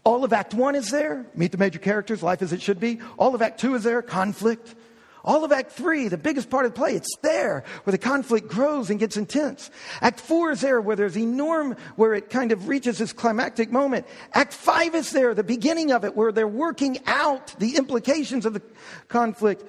All 0.04 0.24
of 0.24 0.34
Act 0.34 0.54
One 0.54 0.76
is 0.76 0.92
there, 0.92 1.26
meet 1.36 1.52
the 1.52 1.58
major 1.58 1.80
characters, 1.80 2.24
life 2.24 2.42
as 2.42 2.54
it 2.54 2.62
should 2.62 2.80
be. 2.80 3.00
All 3.18 3.36
of 3.36 3.42
Act 3.42 3.60
Two 3.60 3.76
is 3.76 3.84
there, 3.84 4.02
conflict. 4.02 4.76
All 5.24 5.44
of 5.44 5.52
Act 5.52 5.72
3, 5.74 6.08
the 6.08 6.18
biggest 6.18 6.50
part 6.50 6.66
of 6.66 6.74
the 6.74 6.78
play, 6.78 6.94
it's 6.94 7.16
there 7.22 7.64
where 7.84 7.92
the 7.92 7.98
conflict 7.98 8.48
grows 8.48 8.90
and 8.90 9.00
gets 9.00 9.18
intense. 9.18 9.70
Act 10.02 10.20
4 10.20 10.52
is 10.52 10.62
there 10.62 10.80
where 10.80 10.96
there's 10.96 11.18
enormous, 11.18 11.78
where 11.98 12.14
it 12.14 12.30
kind 12.30 12.52
of 12.52 12.68
reaches 12.68 12.98
this 13.00 13.12
climactic 13.12 13.72
moment. 13.72 14.08
Act 14.34 14.54
5 14.54 14.96
is 14.96 15.12
there, 15.12 15.34
the 15.34 15.44
beginning 15.44 15.92
of 15.92 16.06
it, 16.06 16.16
where 16.16 16.32
they're 16.32 16.48
working 16.48 17.00
out 17.06 17.54
the 17.60 17.76
implications 17.76 18.46
of 18.46 18.54
the 18.54 18.62
conflict. 19.10 19.64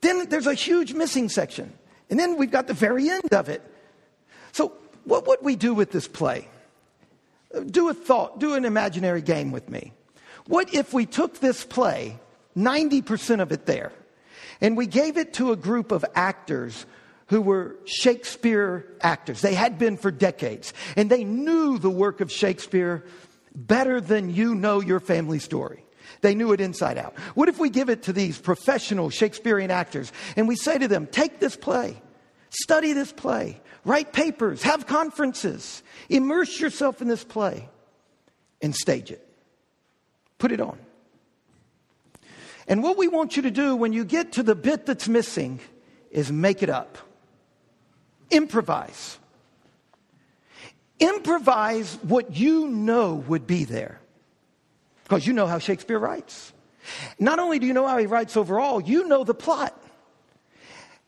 Then 0.00 0.28
there's 0.28 0.46
a 0.46 0.54
huge 0.54 0.92
missing 0.92 1.28
section. 1.28 1.72
And 2.08 2.18
then 2.18 2.36
we've 2.36 2.50
got 2.50 2.66
the 2.66 2.74
very 2.74 3.08
end 3.08 3.32
of 3.32 3.48
it. 3.48 3.62
So, 4.52 4.72
what 5.04 5.26
would 5.28 5.38
we 5.42 5.54
do 5.56 5.72
with 5.72 5.92
this 5.92 6.08
play? 6.08 6.48
Do 7.66 7.88
a 7.88 7.94
thought, 7.94 8.38
do 8.38 8.54
an 8.54 8.64
imaginary 8.64 9.22
game 9.22 9.50
with 9.50 9.68
me. 9.68 9.92
What 10.46 10.72
if 10.74 10.92
we 10.92 11.06
took 11.06 11.38
this 11.40 11.64
play, 11.64 12.18
90% 12.56 13.40
of 13.40 13.52
it 13.52 13.66
there, 13.66 13.92
and 14.60 14.76
we 14.76 14.86
gave 14.86 15.16
it 15.16 15.34
to 15.34 15.52
a 15.52 15.56
group 15.56 15.92
of 15.92 16.04
actors 16.14 16.86
who 17.26 17.40
were 17.40 17.76
Shakespeare 17.84 18.86
actors? 19.00 19.40
They 19.40 19.54
had 19.54 19.78
been 19.78 19.96
for 19.96 20.10
decades, 20.10 20.72
and 20.96 21.10
they 21.10 21.24
knew 21.24 21.78
the 21.78 21.90
work 21.90 22.20
of 22.20 22.30
Shakespeare 22.30 23.04
better 23.54 24.00
than 24.00 24.30
you 24.30 24.54
know 24.54 24.80
your 24.80 25.00
family 25.00 25.38
story. 25.38 25.84
They 26.20 26.34
knew 26.34 26.52
it 26.52 26.60
inside 26.60 26.98
out. 26.98 27.18
What 27.34 27.48
if 27.48 27.58
we 27.58 27.70
give 27.70 27.88
it 27.88 28.02
to 28.04 28.12
these 28.12 28.38
professional 28.38 29.10
Shakespearean 29.10 29.70
actors 29.70 30.12
and 30.36 30.46
we 30.48 30.56
say 30.56 30.76
to 30.78 30.88
them, 30.88 31.06
take 31.06 31.40
this 31.40 31.56
play, 31.56 32.00
study 32.50 32.92
this 32.92 33.12
play, 33.12 33.60
write 33.84 34.12
papers, 34.12 34.62
have 34.62 34.86
conferences, 34.86 35.82
immerse 36.10 36.60
yourself 36.60 37.00
in 37.00 37.08
this 37.08 37.24
play, 37.24 37.68
and 38.60 38.74
stage 38.74 39.10
it. 39.10 39.26
Put 40.38 40.52
it 40.52 40.60
on. 40.60 40.78
And 42.66 42.82
what 42.82 42.98
we 42.98 43.08
want 43.08 43.36
you 43.36 43.42
to 43.42 43.50
do 43.50 43.74
when 43.74 43.92
you 43.92 44.04
get 44.04 44.32
to 44.32 44.42
the 44.42 44.54
bit 44.54 44.86
that's 44.86 45.08
missing 45.08 45.60
is 46.10 46.30
make 46.30 46.62
it 46.62 46.70
up. 46.70 46.98
Improvise. 48.30 49.18
Improvise 50.98 51.98
what 52.02 52.36
you 52.36 52.68
know 52.68 53.14
would 53.14 53.46
be 53.46 53.64
there. 53.64 54.00
Because 55.02 55.26
you 55.26 55.32
know 55.32 55.46
how 55.46 55.58
Shakespeare 55.58 55.98
writes. 55.98 56.52
Not 57.18 57.38
only 57.38 57.58
do 57.58 57.66
you 57.66 57.72
know 57.72 57.86
how 57.86 57.98
he 57.98 58.06
writes 58.06 58.36
overall, 58.36 58.80
you 58.80 59.08
know 59.08 59.24
the 59.24 59.34
plot. 59.34 59.76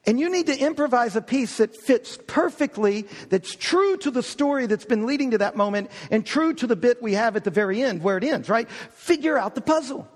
And 0.05 0.19
you 0.19 0.29
need 0.29 0.47
to 0.47 0.59
improvise 0.59 1.15
a 1.15 1.23
piece 1.23 1.59
that 1.59 1.77
fits 1.77 2.19
perfectly, 2.27 3.07
that's 3.29 3.55
true 3.55 3.97
to 3.99 4.11
the 4.11 4.23
story 4.23 4.67
that's 4.67 4.85
been 4.85 5.07
leading 5.07 5.31
to 5.31 5.39
that 5.39 5.57
moment, 5.57 5.91
and 6.11 6.27
true 6.27 6.53
to 6.55 6.67
the 6.67 6.75
bit 6.75 7.01
we 7.01 7.15
have 7.15 7.37
at 7.37 7.45
the 7.45 7.51
very 7.51 7.83
end, 7.83 8.03
where 8.03 8.19
it 8.19 8.25
ends, 8.25 8.49
right? 8.49 8.69
Figure 8.71 9.39
out 9.39 9.55
the 9.55 9.61
puzzle. 9.61 10.09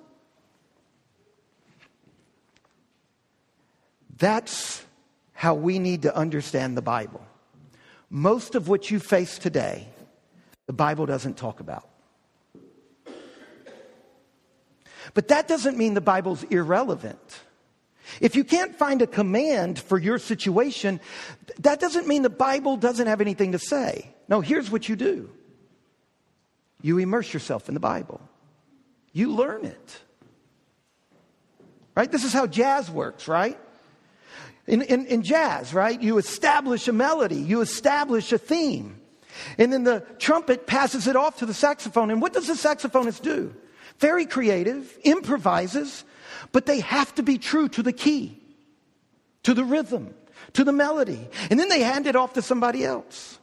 That's 4.18 4.84
how 5.32 5.54
we 5.54 5.78
need 5.78 6.02
to 6.02 6.16
understand 6.16 6.76
the 6.76 6.82
Bible. 6.82 7.24
Most 8.10 8.54
of 8.54 8.68
what 8.68 8.90
you 8.90 8.98
face 8.98 9.38
today, 9.38 9.86
the 10.66 10.72
Bible 10.72 11.06
doesn't 11.06 11.36
talk 11.36 11.60
about. 11.60 11.88
But 15.14 15.28
that 15.28 15.46
doesn't 15.46 15.78
mean 15.78 15.94
the 15.94 16.00
Bible's 16.00 16.42
irrelevant. 16.44 17.40
If 18.20 18.36
you 18.36 18.44
can't 18.44 18.74
find 18.76 19.02
a 19.02 19.06
command 19.06 19.78
for 19.78 19.98
your 19.98 20.18
situation, 20.18 21.00
that 21.60 21.80
doesn't 21.80 22.06
mean 22.06 22.22
the 22.22 22.30
Bible 22.30 22.76
doesn't 22.76 23.06
have 23.06 23.20
anything 23.20 23.52
to 23.52 23.58
say. 23.58 24.10
No, 24.28 24.40
here's 24.40 24.70
what 24.70 24.88
you 24.88 24.96
do 24.96 25.30
you 26.82 26.98
immerse 26.98 27.32
yourself 27.32 27.68
in 27.68 27.74
the 27.74 27.80
Bible, 27.80 28.20
you 29.12 29.32
learn 29.32 29.64
it. 29.64 30.00
Right? 31.96 32.12
This 32.12 32.24
is 32.24 32.32
how 32.32 32.46
jazz 32.46 32.90
works, 32.90 33.26
right? 33.26 33.58
In, 34.66 34.82
in, 34.82 35.06
in 35.06 35.22
jazz, 35.22 35.72
right? 35.72 36.00
You 36.00 36.18
establish 36.18 36.86
a 36.88 36.92
melody, 36.92 37.36
you 37.36 37.60
establish 37.60 38.32
a 38.32 38.38
theme. 38.38 39.00
And 39.58 39.72
then 39.72 39.84
the 39.84 40.00
trumpet 40.18 40.66
passes 40.66 41.06
it 41.06 41.16
off 41.16 41.38
to 41.38 41.46
the 41.46 41.54
saxophone. 41.54 42.10
And 42.10 42.20
what 42.20 42.32
does 42.32 42.46
the 42.48 42.54
saxophonist 42.54 43.22
do? 43.22 43.54
Very 43.98 44.26
creative, 44.26 44.98
improvises, 45.04 46.04
but 46.52 46.66
they 46.66 46.80
have 46.80 47.14
to 47.14 47.22
be 47.22 47.38
true 47.38 47.68
to 47.70 47.82
the 47.82 47.92
key, 47.92 48.40
to 49.42 49.54
the 49.54 49.64
rhythm, 49.64 50.14
to 50.52 50.64
the 50.64 50.72
melody. 50.72 51.28
And 51.50 51.58
then 51.58 51.68
they 51.68 51.80
hand 51.80 52.06
it 52.06 52.16
off 52.16 52.34
to 52.34 52.42
somebody 52.42 52.84
else. 52.84 53.38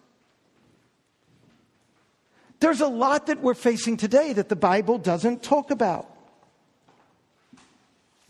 There's 2.59 2.81
a 2.81 2.87
lot 2.87 3.27
that 3.27 3.41
we're 3.41 3.55
facing 3.55 3.97
today 3.97 4.33
that 4.33 4.47
the 4.47 4.55
Bible 4.55 4.97
doesn't 4.97 5.43
talk 5.43 5.69
about. 5.69 6.09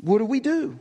What 0.01 0.17
do 0.17 0.25
we 0.25 0.39
do? 0.39 0.79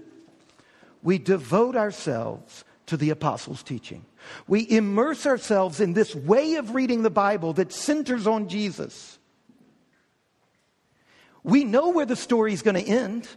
We 1.02 1.18
devote 1.18 1.76
ourselves 1.76 2.64
to 2.86 2.96
the 2.96 3.10
apostles' 3.10 3.62
teaching. 3.62 4.04
We 4.48 4.68
immerse 4.70 5.26
ourselves 5.26 5.80
in 5.80 5.92
this 5.92 6.14
way 6.14 6.54
of 6.54 6.74
reading 6.74 7.02
the 7.02 7.10
Bible 7.10 7.52
that 7.54 7.72
centers 7.72 8.26
on 8.26 8.48
Jesus. 8.48 9.18
We 11.44 11.64
know 11.64 11.90
where 11.90 12.06
the 12.06 12.16
story 12.16 12.52
is 12.52 12.62
going 12.62 12.76
to 12.76 12.88
end. 12.88 13.28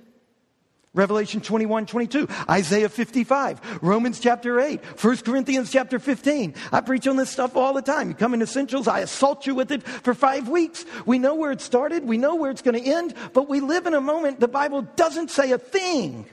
Revelation 0.96 1.42
21, 1.42 1.88
22, 1.88 2.28
Isaiah 2.50 2.88
55, 2.88 3.80
Romans 3.84 4.18
chapter 4.18 4.62
8, 4.62 4.82
1 5.04 5.18
Corinthians 5.18 5.70
chapter 5.70 6.00
15. 6.00 6.56
I 6.72 6.80
preach 6.80 7.06
on 7.06 7.18
this 7.18 7.30
stuff 7.30 7.58
all 7.58 7.74
the 7.74 7.82
time. 7.82 8.08
You 8.08 8.16
come 8.16 8.34
in 8.34 8.42
essentials, 8.42 8.88
I 8.88 9.00
assault 9.00 9.46
you 9.46 9.56
with 9.56 9.72
it 9.72 9.84
for 9.84 10.14
five 10.14 10.48
weeks. 10.48 10.86
We 11.06 11.20
know 11.20 11.36
where 11.36 11.52
it 11.52 11.60
started, 11.60 12.06
we 12.06 12.18
know 12.18 12.36
where 12.36 12.50
it's 12.50 12.62
going 12.62 12.82
to 12.82 12.90
end, 12.90 13.14
but 13.34 13.50
we 13.50 13.60
live 13.60 13.88
in 13.88 13.94
a 13.94 14.00
moment 14.00 14.40
the 14.40 14.48
Bible 14.48 14.84
doesn't 14.96 15.32
say 15.32 15.52
a 15.52 15.58
thing 15.58 16.28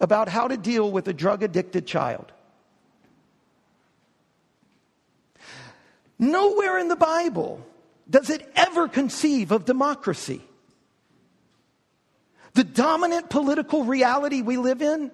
about 0.00 0.28
how 0.28 0.46
to 0.46 0.56
deal 0.56 0.88
with 0.88 1.08
a 1.08 1.12
drug 1.12 1.42
addicted 1.42 1.88
child. 1.88 2.30
Nowhere 6.20 6.78
in 6.78 6.86
the 6.86 6.96
Bible 6.96 7.66
does 8.08 8.30
it 8.30 8.50
ever 8.54 8.88
conceive 8.88 9.50
of 9.50 9.64
democracy. 9.64 10.42
The 12.54 12.64
dominant 12.64 13.30
political 13.30 13.84
reality 13.84 14.42
we 14.42 14.56
live 14.56 14.82
in, 14.82 15.10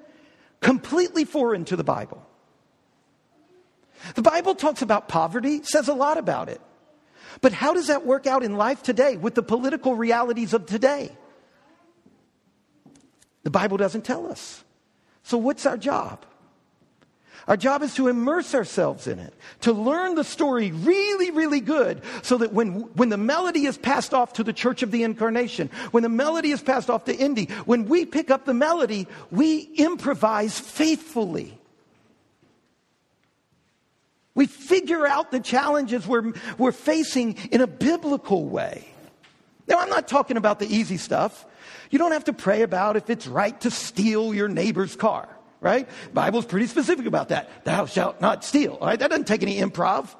completely 0.61 1.25
foreign 1.25 1.65
to 1.67 1.77
the 1.77 1.85
Bible. 1.85 2.27
The 4.15 4.23
Bible 4.23 4.55
talks 4.55 4.83
about 4.83 5.09
poverty, 5.09 5.63
says 5.63 5.89
a 5.89 5.95
lot 5.95 6.19
about 6.19 6.49
it. 6.49 6.61
But 7.41 7.53
how 7.53 7.75
does 7.75 7.87
that 7.87 8.05
work 8.05 8.27
out 8.27 8.43
in 8.43 8.57
life 8.57 8.83
today 8.83 9.17
with 9.17 9.35
the 9.35 9.43
political 9.43 9.95
realities 9.95 10.53
of 10.53 10.67
today? 10.67 11.17
The 13.43 13.51
Bible 13.51 13.77
doesn't 13.77 14.05
tell 14.05 14.31
us. 14.31 14.65
So, 15.23 15.39
what's 15.39 15.65
our 15.65 15.77
job? 15.77 16.27
Our 17.49 17.57
job 17.57 17.83
is 17.83 17.95
to 17.95 18.09
immerse 18.09 18.55
ourselves 18.55 19.07
in 19.07 19.19
it, 19.19 19.33
to 19.63 19.73
learn 19.73 20.15
the 20.15 20.25
story 20.25 20.73
really, 20.73 21.31
really 21.31 21.61
good, 21.61 22.03
so 22.23 22.39
that 22.39 22.53
when, 22.53 22.83
when 22.95 23.09
the 23.09 23.17
melody 23.17 23.67
is 23.67 23.79
passed 23.79 24.13
off 24.13 24.35
to 24.35 24.45
the 24.45 24.53
Church 24.53 24.83
of 24.83 24.91
the 24.91 25.03
Incarnation, 25.03 25.71
when 25.91 26.03
the 26.03 26.09
melody 26.09 26.51
is 26.51 26.63
passed 26.63 26.91
off 26.91 27.05
to 27.07 27.17
Indy, 27.17 27.47
when 27.65 27.87
we 27.87 28.05
pick 28.05 28.31
up 28.31 28.45
the 28.45 28.55
melody, 28.55 29.07
we 29.31 29.61
improvise 29.77 30.59
faithfully. 30.59 31.59
We 34.35 34.47
figure 34.47 35.07
out 35.07 35.31
the 35.31 35.41
challenges 35.41 36.07
we're, 36.07 36.33
we're 36.57 36.73
facing 36.73 37.35
in 37.51 37.61
a 37.61 37.67
biblical 37.67 38.45
way. 38.45 38.87
Now, 39.67 39.79
I'm 39.79 39.91
not 39.91 40.09
talking 40.09 40.37
about 40.37 40.59
the 40.59 40.67
easy 40.67 40.97
stuff. 40.97 41.47
You 41.91 41.99
don't 41.99 42.13
have 42.13 42.25
to 42.25 42.33
pray 42.33 42.63
about 42.63 42.97
if 42.97 43.11
it's 43.11 43.27
right 43.27 43.59
to 43.63 43.71
steal 43.71 44.35
your 44.35 44.49
neighbor's 44.49 44.95
car 44.95 45.29
right? 45.61 45.89
Bible's 46.13 46.47
pretty 46.47 46.67
specific 46.67 47.07
about 47.07 47.29
that. 47.29 47.65
Thou 47.65 47.87
shalt 47.87 48.21
not 48.21 48.45
steal. 48.45 48.79
Right? 48.81 48.99
That 48.99 49.11
doesn't 49.11 49.27
take 49.27 49.43
any 49.43 49.59
improv. 49.59 50.15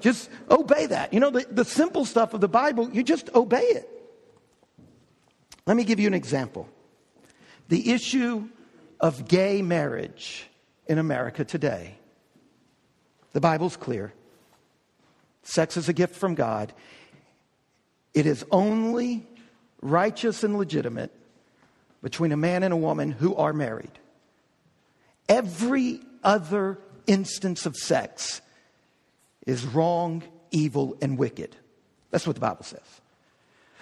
Just 0.00 0.30
obey 0.50 0.86
that. 0.86 1.12
You 1.12 1.20
know, 1.20 1.30
the, 1.30 1.46
the 1.50 1.64
simple 1.64 2.04
stuff 2.04 2.34
of 2.34 2.40
the 2.40 2.48
Bible, 2.48 2.90
you 2.90 3.02
just 3.02 3.34
obey 3.34 3.62
it. 3.62 3.88
Let 5.66 5.76
me 5.76 5.84
give 5.84 5.98
you 5.98 6.06
an 6.06 6.14
example. 6.14 6.68
The 7.68 7.92
issue 7.92 8.48
of 9.00 9.26
gay 9.26 9.62
marriage 9.62 10.48
in 10.86 10.98
America 10.98 11.44
today. 11.44 11.94
The 13.32 13.40
Bible's 13.40 13.76
clear. 13.76 14.12
Sex 15.42 15.76
is 15.76 15.88
a 15.88 15.92
gift 15.92 16.14
from 16.14 16.34
God. 16.34 16.72
It 18.14 18.26
is 18.26 18.44
only 18.50 19.26
righteous 19.82 20.42
and 20.42 20.56
legitimate 20.56 21.12
between 22.02 22.32
a 22.32 22.36
man 22.36 22.62
and 22.62 22.72
a 22.72 22.76
woman 22.76 23.10
who 23.10 23.34
are 23.36 23.52
married. 23.52 23.98
Every 25.28 26.00
other 26.22 26.78
instance 27.06 27.66
of 27.66 27.76
sex 27.76 28.40
is 29.46 29.64
wrong, 29.64 30.22
evil, 30.50 30.96
and 31.00 31.18
wicked. 31.18 31.56
That's 32.10 32.26
what 32.26 32.34
the 32.36 32.40
Bible 32.40 32.64
says. 32.64 32.80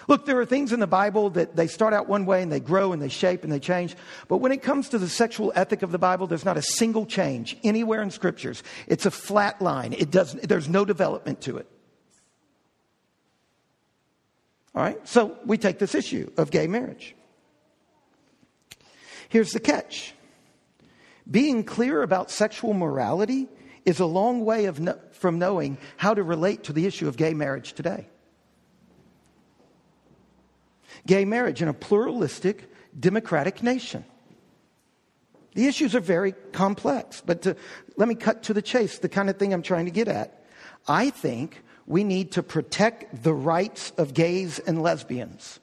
Look, 0.07 0.25
there 0.25 0.39
are 0.39 0.45
things 0.45 0.71
in 0.71 0.79
the 0.79 0.87
Bible 0.87 1.31
that 1.31 1.55
they 1.55 1.65
start 1.67 1.93
out 1.93 2.07
one 2.07 2.25
way 2.27 2.43
and 2.43 2.51
they 2.51 2.59
grow 2.59 2.93
and 2.93 3.01
they 3.01 3.09
shape 3.09 3.43
and 3.43 3.51
they 3.51 3.59
change. 3.59 3.95
But 4.27 4.37
when 4.37 4.51
it 4.51 4.61
comes 4.61 4.89
to 4.89 4.99
the 4.99 5.09
sexual 5.09 5.51
ethic 5.55 5.81
of 5.81 5.91
the 5.91 5.97
Bible, 5.97 6.27
there's 6.27 6.45
not 6.45 6.57
a 6.57 6.61
single 6.61 7.07
change 7.07 7.57
anywhere 7.63 8.03
in 8.03 8.11
scriptures. 8.11 8.61
It's 8.87 9.07
a 9.07 9.11
flat 9.11 9.61
line. 9.61 9.93
It 9.93 10.11
doesn't, 10.11 10.47
there's 10.47 10.69
no 10.69 10.85
development 10.85 11.41
to 11.41 11.57
it. 11.57 11.67
All 14.75 14.83
right? 14.83 15.07
So 15.07 15.37
we 15.45 15.57
take 15.57 15.79
this 15.79 15.95
issue 15.95 16.31
of 16.37 16.51
gay 16.51 16.67
marriage. 16.67 17.15
Here's 19.29 19.53
the 19.53 19.59
catch 19.59 20.13
Being 21.29 21.63
clear 21.63 22.03
about 22.03 22.29
sexual 22.29 22.73
morality 22.73 23.47
is 23.83 23.99
a 23.99 24.05
long 24.05 24.45
way 24.45 24.69
no, 24.79 24.99
from 25.11 25.39
knowing 25.39 25.77
how 25.97 26.13
to 26.13 26.23
relate 26.23 26.63
to 26.65 26.73
the 26.73 26.85
issue 26.85 27.07
of 27.07 27.17
gay 27.17 27.33
marriage 27.33 27.73
today. 27.73 28.07
Gay 31.07 31.25
marriage 31.25 31.61
in 31.61 31.67
a 31.67 31.73
pluralistic, 31.73 32.71
democratic 32.99 33.61
nation. 33.61 34.05
The 35.53 35.67
issues 35.67 35.95
are 35.95 36.01
very 36.01 36.33
complex, 36.51 37.21
but 37.25 37.43
to, 37.43 37.55
let 37.95 38.07
me 38.07 38.15
cut 38.15 38.43
to 38.43 38.53
the 38.53 38.61
chase, 38.61 38.99
the 38.99 39.09
kind 39.09 39.29
of 39.29 39.37
thing 39.37 39.53
I'm 39.53 39.61
trying 39.61 39.85
to 39.85 39.91
get 39.91 40.07
at. 40.07 40.43
I 40.87 41.09
think 41.09 41.63
we 41.87 42.03
need 42.03 42.33
to 42.33 42.43
protect 42.43 43.23
the 43.23 43.33
rights 43.33 43.91
of 43.97 44.13
gays 44.13 44.59
and 44.59 44.81
lesbians 44.81 45.59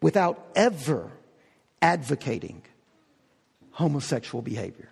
without 0.00 0.44
ever 0.56 1.12
advocating 1.82 2.62
homosexual 3.72 4.40
behavior. 4.40 4.88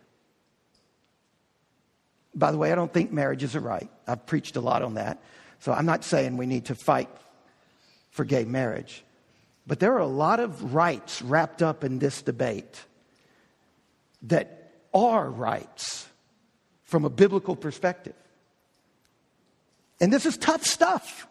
By 2.34 2.52
the 2.52 2.58
way, 2.58 2.72
I 2.72 2.74
don't 2.74 2.92
think 2.92 3.12
marriages 3.12 3.56
are 3.56 3.60
right. 3.60 3.88
I've 4.06 4.26
preached 4.26 4.56
a 4.56 4.60
lot 4.60 4.82
on 4.82 4.94
that. 4.94 5.22
So 5.60 5.72
I'm 5.72 5.86
not 5.86 6.04
saying 6.04 6.36
we 6.36 6.46
need 6.46 6.66
to 6.66 6.74
fight 6.74 7.08
for 8.10 8.24
gay 8.24 8.44
marriage. 8.44 9.04
But 9.66 9.78
there 9.78 9.94
are 9.94 10.00
a 10.00 10.06
lot 10.06 10.40
of 10.40 10.74
rights 10.74 11.22
wrapped 11.22 11.62
up 11.62 11.84
in 11.84 11.98
this 11.98 12.22
debate 12.22 12.84
that 14.22 14.72
are 14.92 15.30
rights 15.30 16.08
from 16.82 17.04
a 17.04 17.10
biblical 17.10 17.54
perspective. 17.56 18.14
And 20.00 20.12
this 20.12 20.26
is 20.26 20.36
tough 20.36 20.64
stuff. 20.64 21.26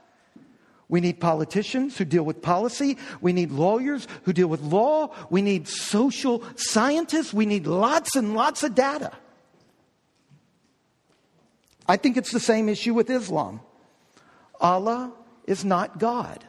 We 0.89 1.01
need 1.01 1.19
politicians 1.19 1.97
who 1.97 2.03
deal 2.03 2.23
with 2.23 2.41
policy. 2.41 2.97
We 3.21 3.31
need 3.31 3.51
lawyers 3.51 4.07
who 4.23 4.33
deal 4.33 4.47
with 4.47 4.61
law. 4.61 5.13
We 5.29 5.43
need 5.43 5.67
social 5.67 6.43
scientists. 6.55 7.31
We 7.31 7.45
need 7.45 7.67
lots 7.67 8.15
and 8.15 8.33
lots 8.33 8.63
of 8.63 8.73
data. 8.73 9.11
I 11.87 11.97
think 11.97 12.17
it's 12.17 12.31
the 12.31 12.39
same 12.39 12.67
issue 12.69 12.95
with 12.95 13.09
Islam. 13.09 13.61
Allah 14.59 15.13
is 15.45 15.63
not 15.63 15.99
God. 15.99 16.43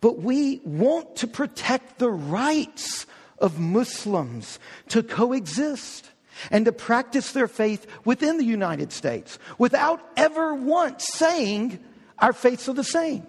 But 0.00 0.18
we 0.20 0.62
want 0.64 1.16
to 1.16 1.26
protect 1.26 1.98
the 1.98 2.10
rights 2.10 3.06
of 3.38 3.58
Muslims 3.58 4.58
to 4.88 5.02
coexist 5.02 6.10
and 6.50 6.64
to 6.64 6.72
practice 6.72 7.32
their 7.32 7.48
faith 7.48 7.86
within 8.04 8.38
the 8.38 8.44
United 8.44 8.92
States 8.92 9.38
without 9.58 10.00
ever 10.16 10.54
once 10.54 11.06
saying 11.06 11.78
our 12.18 12.32
faiths 12.32 12.68
are 12.68 12.74
the 12.74 12.84
same. 12.84 13.26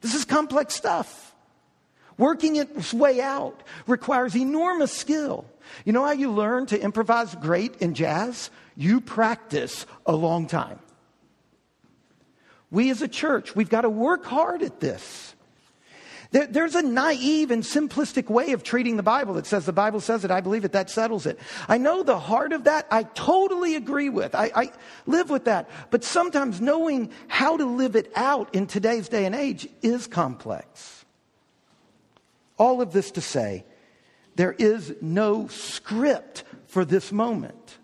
This 0.00 0.14
is 0.14 0.24
complex 0.24 0.74
stuff. 0.74 1.34
Working 2.16 2.56
its 2.56 2.94
way 2.94 3.20
out 3.20 3.62
requires 3.86 4.36
enormous 4.36 4.92
skill. 4.92 5.46
You 5.84 5.92
know 5.92 6.04
how 6.04 6.12
you 6.12 6.30
learn 6.30 6.66
to 6.66 6.80
improvise 6.80 7.34
great 7.34 7.76
in 7.76 7.94
jazz? 7.94 8.50
You 8.76 9.00
practice 9.00 9.86
a 10.06 10.14
long 10.14 10.46
time. 10.46 10.78
We 12.70 12.90
as 12.90 13.02
a 13.02 13.08
church, 13.08 13.54
we've 13.56 13.68
got 13.68 13.82
to 13.82 13.90
work 13.90 14.24
hard 14.24 14.62
at 14.62 14.80
this. 14.80 15.33
There, 16.34 16.48
there's 16.48 16.74
a 16.74 16.82
naive 16.82 17.52
and 17.52 17.62
simplistic 17.62 18.28
way 18.28 18.50
of 18.50 18.64
treating 18.64 18.96
the 18.96 19.04
Bible 19.04 19.34
that 19.34 19.46
says 19.46 19.66
the 19.66 19.72
Bible 19.72 20.00
says 20.00 20.24
it, 20.24 20.32
I 20.32 20.40
believe 20.40 20.64
it, 20.64 20.72
that 20.72 20.90
settles 20.90 21.26
it. 21.26 21.38
I 21.68 21.78
know 21.78 22.02
the 22.02 22.18
heart 22.18 22.52
of 22.52 22.64
that, 22.64 22.88
I 22.90 23.04
totally 23.04 23.76
agree 23.76 24.08
with. 24.08 24.34
I, 24.34 24.50
I 24.52 24.72
live 25.06 25.30
with 25.30 25.44
that. 25.44 25.70
But 25.92 26.02
sometimes 26.02 26.60
knowing 26.60 27.12
how 27.28 27.56
to 27.56 27.64
live 27.64 27.94
it 27.94 28.10
out 28.16 28.52
in 28.52 28.66
today's 28.66 29.08
day 29.08 29.26
and 29.26 29.34
age 29.34 29.68
is 29.80 30.08
complex. 30.08 31.04
All 32.58 32.82
of 32.82 32.92
this 32.92 33.12
to 33.12 33.20
say, 33.20 33.64
there 34.34 34.56
is 34.58 34.92
no 35.00 35.46
script 35.46 36.42
for 36.66 36.84
this 36.84 37.12
moment. 37.12 37.78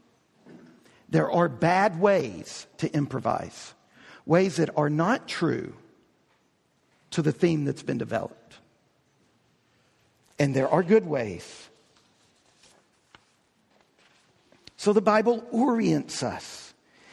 There 1.08 1.30
are 1.30 1.48
bad 1.48 2.00
ways 2.00 2.66
to 2.78 2.92
improvise, 2.92 3.74
ways 4.26 4.56
that 4.56 4.70
are 4.76 4.90
not 4.90 5.28
true 5.28 5.72
to 7.12 7.22
the 7.22 7.30
theme 7.30 7.64
that's 7.64 7.84
been 7.84 7.98
developed. 7.98 8.38
And 10.40 10.56
there 10.56 10.68
are 10.68 10.82
good 10.82 11.06
ways. 11.06 11.68
So 14.78 14.94
the 14.94 15.02
Bible 15.02 15.46
orients 15.52 16.22
us. 16.22 16.72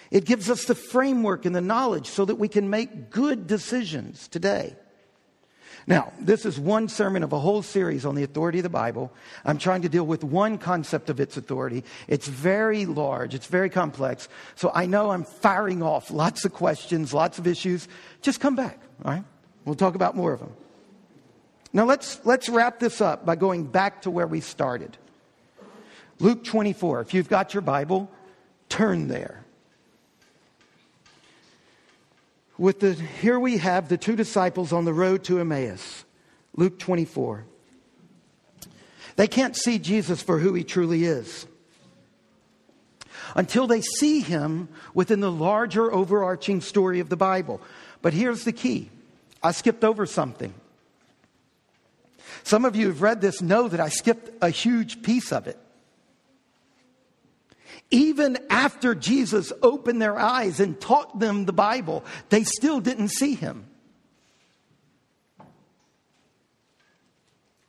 It 0.10 0.24
gives 0.24 0.50
us 0.50 0.64
the 0.64 0.74
framework 0.74 1.46
and 1.46 1.54
the 1.54 1.60
knowledge 1.60 2.08
so 2.08 2.24
that 2.24 2.36
we 2.36 2.48
can 2.48 2.70
make 2.70 3.10
good 3.10 3.46
decisions 3.46 4.30
today. 4.30 4.78
Now, 5.86 6.14
this 6.20 6.46
is 6.46 6.58
one 6.58 6.88
sermon 6.88 7.24
of 7.24 7.34
a 7.34 7.40
whole 7.40 7.62
series 7.62 8.06
on 8.06 8.16
the 8.16 8.24
authority 8.24 8.60
of 8.60 8.64
the 8.64 8.70
Bible. 8.70 9.12
I'm 9.44 9.58
trying 9.58 9.82
to 9.82 9.90
deal 9.90 10.06
with 10.06 10.24
one 10.24 10.58
concept 10.58 11.10
of 11.10 11.20
its 11.20 11.36
authority. 11.36 11.84
It's 12.08 12.28
very 12.28 12.86
large, 12.86 13.36
it's 13.36 13.48
very 13.48 13.70
complex. 13.70 14.30
So 14.56 14.72
I 14.74 14.86
know 14.86 15.12
I'm 15.12 15.26
firing 15.26 15.84
off 15.84 16.12
lots 16.12 16.46
of 16.46 16.54
questions, 16.54 17.14
lots 17.14 17.40
of 17.40 17.48
issues. 17.48 17.90
Just 18.22 18.40
come 18.40 18.56
back, 18.56 18.80
all 19.04 19.12
right? 19.12 19.24
We'll 19.66 19.76
talk 19.76 19.96
about 19.96 20.16
more 20.16 20.32
of 20.32 20.40
them. 20.40 20.54
Now 21.74 21.86
let's, 21.86 22.20
let's 22.24 22.50
wrap 22.50 22.80
this 22.80 23.02
up 23.02 23.26
by 23.26 23.36
going 23.36 23.66
back 23.66 24.04
to 24.04 24.12
where 24.12 24.28
we 24.28 24.42
started. 24.42 24.98
Luke 26.20 26.44
24. 26.44 27.02
If 27.02 27.14
you've 27.14 27.30
got 27.30 27.54
your 27.54 27.62
Bible, 27.62 28.10
turn 28.70 29.08
there. 29.08 29.44
With 32.58 32.80
the, 32.80 32.94
here 32.94 33.40
we 33.40 33.58
have 33.58 33.88
the 33.88 33.98
two 33.98 34.16
disciples 34.16 34.74
on 34.74 34.86
the 34.86 34.94
road 34.94 35.24
to 35.26 35.40
Emmaus. 35.40 36.06
Luke 36.56 36.80
24. 36.80 37.46
They 39.16 39.28
can't 39.28 39.56
see 39.56 39.78
Jesus 39.78 40.22
for 40.22 40.40
who 40.40 40.54
he 40.54 40.64
truly 40.64 41.04
is 41.04 41.46
until 43.36 43.68
they 43.68 43.82
see 43.82 44.22
him 44.22 44.70
within 44.94 45.20
the 45.20 45.32
larger 45.32 45.92
overarching 45.92 46.62
story 46.62 47.00
of 47.00 47.10
the 47.10 47.18
Bible. 47.18 47.62
But 48.02 48.14
here's 48.14 48.44
the 48.44 48.52
key 48.52 48.90
I 49.44 49.52
skipped 49.52 49.84
over 49.84 50.06
something. 50.06 50.54
Some 52.44 52.66
of 52.66 52.76
you 52.76 52.88
who've 52.88 53.02
read 53.02 53.22
this 53.22 53.42
know 53.42 53.68
that 53.68 53.80
I 53.80 53.90
skipped 53.90 54.30
a 54.42 54.50
huge 54.50 55.02
piece 55.02 55.32
of 55.32 55.48
it. 55.48 55.58
Even 57.90 58.38
after 58.50 58.94
Jesus 58.96 59.54
opened 59.62 60.02
their 60.02 60.18
eyes 60.18 60.60
and 60.60 60.80
taught 60.80 61.20
them 61.20 61.46
the 61.46 61.54
Bible, 61.54 62.04
they 62.30 62.44
still 62.44 62.80
didn't 62.82 63.10
see 63.10 63.34
him. 63.34 63.66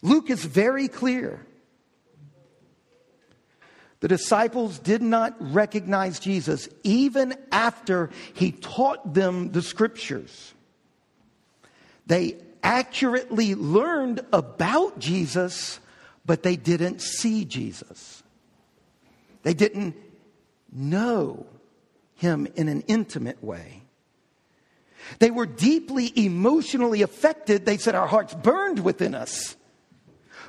Luke 0.02 0.30
is 0.30 0.44
very 0.44 0.88
clear. 0.88 1.44
The 4.00 4.08
disciples 4.08 4.78
did 4.78 5.02
not 5.02 5.34
recognize 5.40 6.20
Jesus 6.20 6.68
even 6.84 7.34
after 7.50 8.10
he 8.34 8.52
taught 8.52 9.12
them 9.12 9.50
the 9.50 9.62
scriptures. 9.62 10.54
They 12.06 12.36
accurately 12.62 13.54
learned 13.54 14.20
about 14.32 14.98
Jesus, 14.98 15.80
but 16.24 16.42
they 16.42 16.56
didn't 16.56 17.00
see 17.00 17.44
Jesus. 17.44 18.22
They 19.42 19.54
didn't 19.54 19.96
know 20.72 21.46
him 22.14 22.48
in 22.56 22.68
an 22.68 22.82
intimate 22.82 23.42
way. 23.42 23.82
They 25.20 25.30
were 25.30 25.46
deeply 25.46 26.12
emotionally 26.16 27.02
affected. 27.02 27.64
They 27.64 27.78
said, 27.78 27.94
Our 27.94 28.06
hearts 28.06 28.34
burned 28.34 28.80
within 28.80 29.14
us. 29.14 29.56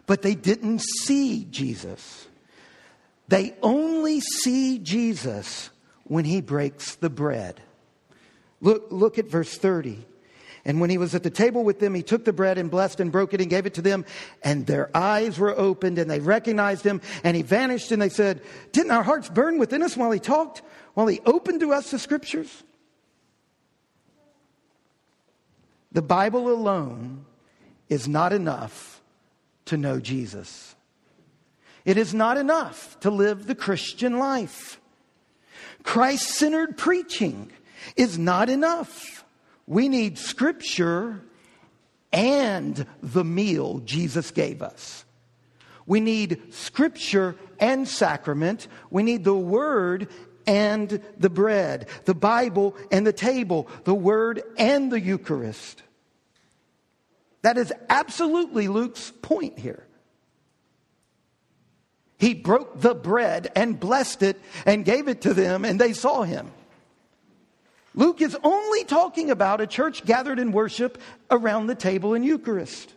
But 0.06 0.22
they 0.22 0.36
didn't 0.36 0.82
see 1.04 1.46
Jesus. 1.46 2.28
They 3.28 3.56
only 3.62 4.22
see 4.22 4.80
Jesus 4.80 5.70
when 6.06 6.26
he 6.26 6.42
breaks 6.42 6.96
the 6.96 7.12
bread. 7.12 7.62
Look, 8.60 8.88
look 8.90 9.20
at 9.20 9.28
verse 9.28 9.56
30. 9.56 10.04
And 10.66 10.82
when 10.82 10.90
he 10.90 10.98
was 10.98 11.16
at 11.16 11.24
the 11.24 11.30
table 11.30 11.64
with 11.64 11.80
them, 11.80 11.96
he 11.96 12.04
took 12.04 12.26
the 12.26 12.34
bread 12.34 12.58
and 12.58 12.70
blessed 12.70 13.00
and 13.00 13.12
broke 13.12 13.34
it 13.34 13.42
and 13.42 13.50
gave 13.50 13.66
it 13.66 13.74
to 13.76 13.82
them. 13.82 14.06
And 14.44 14.66
their 14.66 14.96
eyes 14.96 15.40
were 15.40 15.58
opened 15.58 15.98
and 15.98 16.10
they 16.10 16.20
recognized 16.20 16.86
him. 16.86 17.02
And 17.24 17.36
he 17.36 17.44
vanished 17.44 17.92
and 17.92 18.02
they 18.02 18.10
said, 18.10 18.42
Didn't 18.72 18.92
our 18.92 19.04
hearts 19.04 19.30
burn 19.30 19.58
within 19.58 19.82
us 19.84 19.96
while 19.96 20.12
he 20.12 20.20
talked, 20.20 20.62
while 20.94 21.08
he 21.08 21.22
opened 21.26 21.62
to 21.62 21.74
us 21.74 21.92
the 21.92 22.00
scriptures? 22.00 22.64
The 25.92 26.02
Bible 26.02 26.52
alone 26.52 27.26
is 27.88 28.08
not 28.08 28.34
enough 28.34 29.02
to 29.66 29.78
know 29.78 30.00
Jesus. 30.00 30.76
It 31.86 31.98
is 31.98 32.14
not 32.14 32.38
enough 32.38 33.00
to 33.00 33.10
live 33.10 33.48
the 33.48 33.56
Christian 33.56 34.20
life. 34.20 34.80
Christ 35.84 36.30
centered 36.30 36.78
preaching 36.78 37.52
is 37.96 38.20
not 38.20 38.50
enough. 38.50 39.19
We 39.70 39.88
need 39.88 40.18
scripture 40.18 41.22
and 42.12 42.88
the 43.04 43.24
meal 43.24 43.80
Jesus 43.86 44.32
gave 44.32 44.64
us. 44.64 45.06
We 45.86 46.00
need 46.00 46.54
scripture 46.56 47.36
and 47.60 47.88
sacrament. 47.88 48.68
We 48.90 49.04
need 49.04 49.24
the 49.24 49.36
word 49.36 50.10
and 50.48 51.00
the 51.20 51.30
bread, 51.30 51.88
the 52.06 52.16
Bible 52.16 52.76
and 52.92 53.06
the 53.06 53.14
table, 53.14 53.68
the 53.84 53.94
word 53.94 54.42
and 54.58 54.92
the 54.92 55.00
Eucharist. 55.00 55.84
That 57.44 57.60
is 57.60 57.72
absolutely 57.90 58.68
Luke's 58.68 59.14
point 59.22 59.60
here. 59.60 59.86
He 62.18 62.34
broke 62.34 62.82
the 62.82 62.96
bread 62.96 63.52
and 63.56 63.80
blessed 63.80 64.24
it 64.24 64.42
and 64.66 64.84
gave 64.84 65.08
it 65.08 65.22
to 65.22 65.36
them, 65.36 65.64
and 65.64 65.80
they 65.80 65.94
saw 65.94 66.24
him. 66.24 66.52
Luke 67.96 68.22
is 68.22 68.38
only 68.44 68.84
talking 68.84 69.32
about 69.32 69.62
a 69.62 69.68
church 69.68 70.06
gathered 70.06 70.40
in 70.40 70.52
worship 70.52 71.02
around 71.32 71.68
the 71.68 71.76
table 71.76 72.14
in 72.14 72.24
Eucharist. 72.24 72.94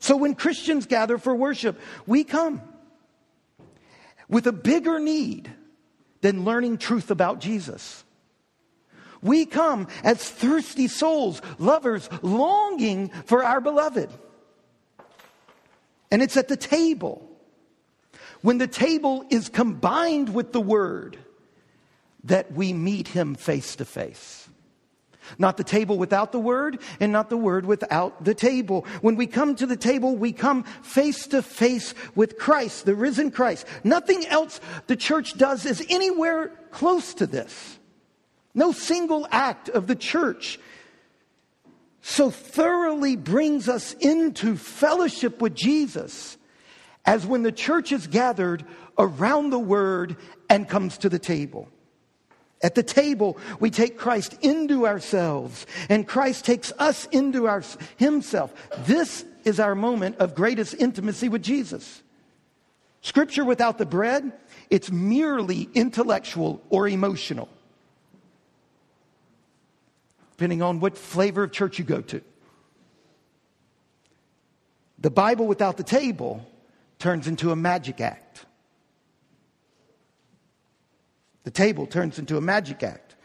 So 0.00 0.16
when 0.16 0.34
Christians 0.34 0.86
gather 0.86 1.18
for 1.18 1.34
worship, 1.34 1.78
we 2.06 2.24
come 2.24 2.62
with 4.28 4.46
a 4.46 4.52
bigger 4.52 4.98
need 4.98 5.52
than 6.20 6.44
learning 6.44 6.78
truth 6.78 7.10
about 7.10 7.40
Jesus. 7.40 8.04
We 9.20 9.46
come 9.46 9.88
as 10.04 10.28
thirsty 10.28 10.86
souls, 10.86 11.42
lovers, 11.58 12.08
longing 12.22 13.08
for 13.26 13.42
our 13.42 13.60
beloved. 13.60 14.10
And 16.10 16.22
it's 16.22 16.36
at 16.36 16.48
the 16.48 16.56
table. 16.56 17.24
When 18.42 18.58
the 18.58 18.68
table 18.68 19.26
is 19.30 19.48
combined 19.48 20.32
with 20.32 20.52
the 20.52 20.60
word, 20.60 21.18
that 22.24 22.52
we 22.52 22.72
meet 22.72 23.08
him 23.08 23.34
face 23.34 23.76
to 23.76 23.84
face. 23.84 24.48
Not 25.36 25.56
the 25.58 25.64
table 25.64 25.98
without 25.98 26.32
the 26.32 26.38
word, 26.38 26.80
and 27.00 27.12
not 27.12 27.28
the 27.28 27.36
word 27.36 27.66
without 27.66 28.24
the 28.24 28.34
table. 28.34 28.86
When 29.02 29.16
we 29.16 29.26
come 29.26 29.56
to 29.56 29.66
the 29.66 29.76
table, 29.76 30.16
we 30.16 30.32
come 30.32 30.62
face 30.82 31.26
to 31.28 31.42
face 31.42 31.94
with 32.14 32.38
Christ, 32.38 32.86
the 32.86 32.94
risen 32.94 33.30
Christ. 33.30 33.66
Nothing 33.84 34.24
else 34.26 34.60
the 34.86 34.96
church 34.96 35.36
does 35.36 35.66
is 35.66 35.84
anywhere 35.90 36.48
close 36.70 37.12
to 37.14 37.26
this. 37.26 37.78
No 38.54 38.72
single 38.72 39.28
act 39.30 39.68
of 39.68 39.86
the 39.86 39.96
church 39.96 40.58
so 42.00 42.30
thoroughly 42.30 43.16
brings 43.16 43.68
us 43.68 43.92
into 43.94 44.56
fellowship 44.56 45.42
with 45.42 45.54
Jesus 45.54 46.38
as 47.04 47.26
when 47.26 47.42
the 47.42 47.52
church 47.52 47.92
is 47.92 48.06
gathered 48.06 48.64
around 48.98 49.50
the 49.50 49.58
word 49.58 50.16
and 50.48 50.68
comes 50.68 50.98
to 50.98 51.08
the 51.08 51.18
table. 51.18 51.68
At 52.62 52.74
the 52.74 52.82
table, 52.82 53.38
we 53.60 53.70
take 53.70 53.98
Christ 53.98 54.36
into 54.40 54.86
ourselves, 54.86 55.64
and 55.88 56.08
Christ 56.08 56.44
takes 56.44 56.72
us 56.78 57.06
into 57.06 57.46
our, 57.46 57.62
himself. 57.96 58.52
This 58.78 59.24
is 59.44 59.60
our 59.60 59.74
moment 59.74 60.16
of 60.16 60.34
greatest 60.34 60.74
intimacy 60.74 61.28
with 61.28 61.42
Jesus. 61.42 62.02
Scripture 63.00 63.44
without 63.44 63.78
the 63.78 63.86
bread, 63.86 64.32
it's 64.70 64.90
merely 64.90 65.68
intellectual 65.72 66.60
or 66.68 66.88
emotional, 66.88 67.48
depending 70.32 70.60
on 70.62 70.80
what 70.80 70.98
flavor 70.98 71.44
of 71.44 71.52
church 71.52 71.78
you 71.78 71.84
go 71.84 72.00
to. 72.00 72.20
The 74.98 75.10
Bible 75.10 75.46
without 75.46 75.76
the 75.76 75.84
table 75.84 76.44
turns 76.98 77.28
into 77.28 77.52
a 77.52 77.56
magic 77.56 78.00
act. 78.00 78.27
The 81.48 81.52
table 81.52 81.86
turns 81.86 82.18
into 82.18 82.36
a 82.36 82.42
magic 82.42 82.82
act 82.82 83.16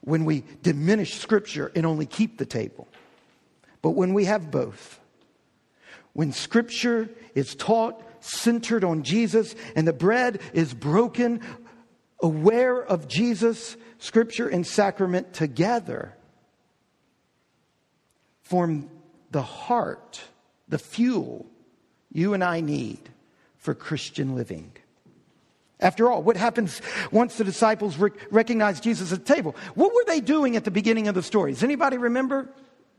when 0.00 0.24
we 0.24 0.42
diminish 0.60 1.20
Scripture 1.20 1.70
and 1.76 1.86
only 1.86 2.04
keep 2.04 2.36
the 2.36 2.44
table. 2.44 2.88
But 3.80 3.90
when 3.90 4.12
we 4.12 4.24
have 4.24 4.50
both, 4.50 4.98
when 6.14 6.32
Scripture 6.32 7.08
is 7.36 7.54
taught 7.54 8.02
centered 8.24 8.82
on 8.82 9.04
Jesus 9.04 9.54
and 9.76 9.86
the 9.86 9.92
bread 9.92 10.40
is 10.52 10.74
broken, 10.74 11.42
aware 12.20 12.82
of 12.82 13.06
Jesus, 13.06 13.76
Scripture 13.98 14.48
and 14.48 14.66
sacrament 14.66 15.32
together 15.32 16.16
form 18.42 18.90
the 19.30 19.42
heart, 19.42 20.20
the 20.66 20.76
fuel 20.76 21.46
you 22.10 22.34
and 22.34 22.42
I 22.42 22.62
need 22.62 23.10
for 23.58 23.76
Christian 23.76 24.34
living. 24.34 24.72
After 25.82 26.10
all, 26.10 26.22
what 26.22 26.36
happens 26.36 26.80
once 27.10 27.36
the 27.36 27.44
disciples 27.44 27.96
rec- 27.98 28.32
recognize 28.32 28.80
Jesus 28.80 29.12
at 29.12 29.26
the 29.26 29.34
table? 29.34 29.56
What 29.74 29.92
were 29.92 30.04
they 30.06 30.20
doing 30.20 30.56
at 30.56 30.64
the 30.64 30.70
beginning 30.70 31.08
of 31.08 31.14
the 31.16 31.22
story? 31.22 31.52
Does 31.52 31.64
anybody 31.64 31.98
remember? 31.98 32.48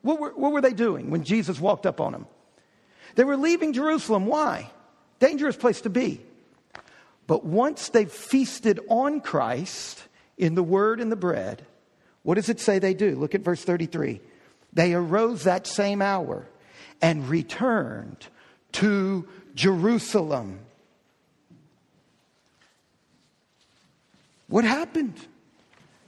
What 0.02 0.20
were, 0.20 0.32
what 0.32 0.52
were 0.52 0.62
they 0.62 0.74
doing 0.74 1.10
when 1.10 1.24
Jesus 1.24 1.62
walked 1.62 1.86
up 1.86 2.02
on 2.02 2.12
them? 2.12 2.28
They 3.16 3.24
were 3.24 3.38
leaving 3.38 3.72
Jerusalem. 3.72 4.26
Why? 4.26 4.70
Dangerous 5.20 5.56
place 5.56 5.80
to 5.82 5.90
be. 5.90 6.20
But 7.26 7.46
once 7.46 7.88
they've 7.88 8.12
feasted 8.12 8.82
on 8.90 9.22
Christ 9.22 10.04
in 10.38 10.56
the 10.56 10.64
word 10.64 11.00
and 11.00 11.10
the 11.10 11.16
bread, 11.16 11.66
what 12.24 12.36
does 12.36 12.50
it 12.50 12.60
say 12.60 12.80
they 12.80 12.94
do? 12.94 13.16
Look 13.16 13.34
at 13.34 13.42
verse 13.42 13.64
33. 13.64 14.20
They 14.74 14.94
arose 14.94 15.46
that 15.46 15.68
same 15.68 16.02
hour 16.02 16.50
and 17.02 17.30
returned 17.30 18.28
to 18.74 19.26
Jerusalem 19.56 20.60
What 24.54 24.66
happened? 24.66 25.16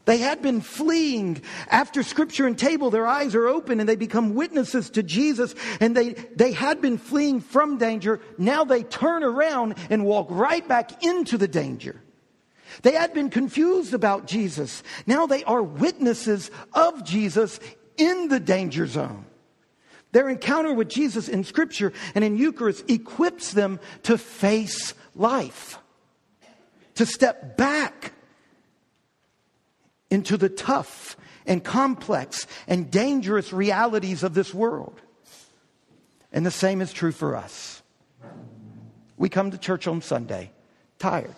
They 0.05 0.19
had 0.19 0.43
been 0.43 0.61
fleeing 0.61 1.41
after 1.67 2.03
scripture 2.03 2.45
and 2.45 2.55
table. 2.55 2.91
Their 2.91 3.07
eyes 3.07 3.33
are 3.33 3.47
open 3.47 3.79
and 3.79 3.89
they 3.89 3.95
become 3.95 4.35
witnesses 4.35 4.91
to 4.91 5.01
Jesus. 5.01 5.55
And 5.79 5.97
they, 5.97 6.09
they 6.09 6.51
had 6.51 6.79
been 6.79 6.99
fleeing 6.99 7.41
from 7.41 7.79
danger. 7.79 8.19
Now 8.37 8.63
they 8.63 8.83
turn 8.83 9.23
around 9.23 9.73
and 9.89 10.05
walk 10.05 10.27
right 10.29 10.65
back 10.67 11.03
into 11.03 11.39
the 11.39 11.47
danger. 11.47 11.99
They 12.83 12.91
had 12.91 13.15
been 13.15 13.31
confused 13.31 13.95
about 13.95 14.27
Jesus. 14.27 14.83
Now 15.07 15.25
they 15.25 15.43
are 15.45 15.63
witnesses 15.63 16.51
of 16.71 17.03
Jesus 17.03 17.59
in 17.97 18.27
the 18.27 18.39
danger 18.39 18.85
zone. 18.85 19.25
Their 20.11 20.29
encounter 20.29 20.71
with 20.71 20.89
Jesus 20.89 21.27
in 21.27 21.45
scripture 21.45 21.93
and 22.13 22.23
in 22.23 22.37
Eucharist 22.37 22.87
equips 22.91 23.53
them 23.53 23.79
to 24.03 24.19
face 24.19 24.93
life, 25.15 25.79
to 26.93 27.07
step 27.07 27.57
back 27.57 28.11
into 30.09 30.37
the 30.37 30.49
tough 30.49 31.17
and 31.45 31.63
complex 31.63 32.47
and 32.67 32.89
dangerous 32.89 33.53
realities 33.53 34.23
of 34.23 34.33
this 34.33 34.53
world. 34.53 34.99
And 36.31 36.45
the 36.45 36.51
same 36.51 36.81
is 36.81 36.91
true 36.91 37.11
for 37.11 37.35
us. 37.35 37.81
We 39.17 39.29
come 39.29 39.51
to 39.51 39.57
church 39.57 39.87
on 39.87 40.01
Sunday 40.01 40.51
tired, 40.99 41.35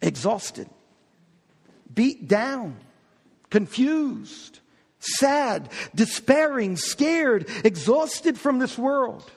exhausted, 0.00 0.68
beat 1.92 2.28
down, 2.28 2.76
confused, 3.50 4.60
sad, 4.98 5.68
despairing, 5.94 6.76
scared, 6.76 7.48
exhausted 7.64 8.38
from 8.38 8.58
this 8.58 8.78
world. 8.78 9.28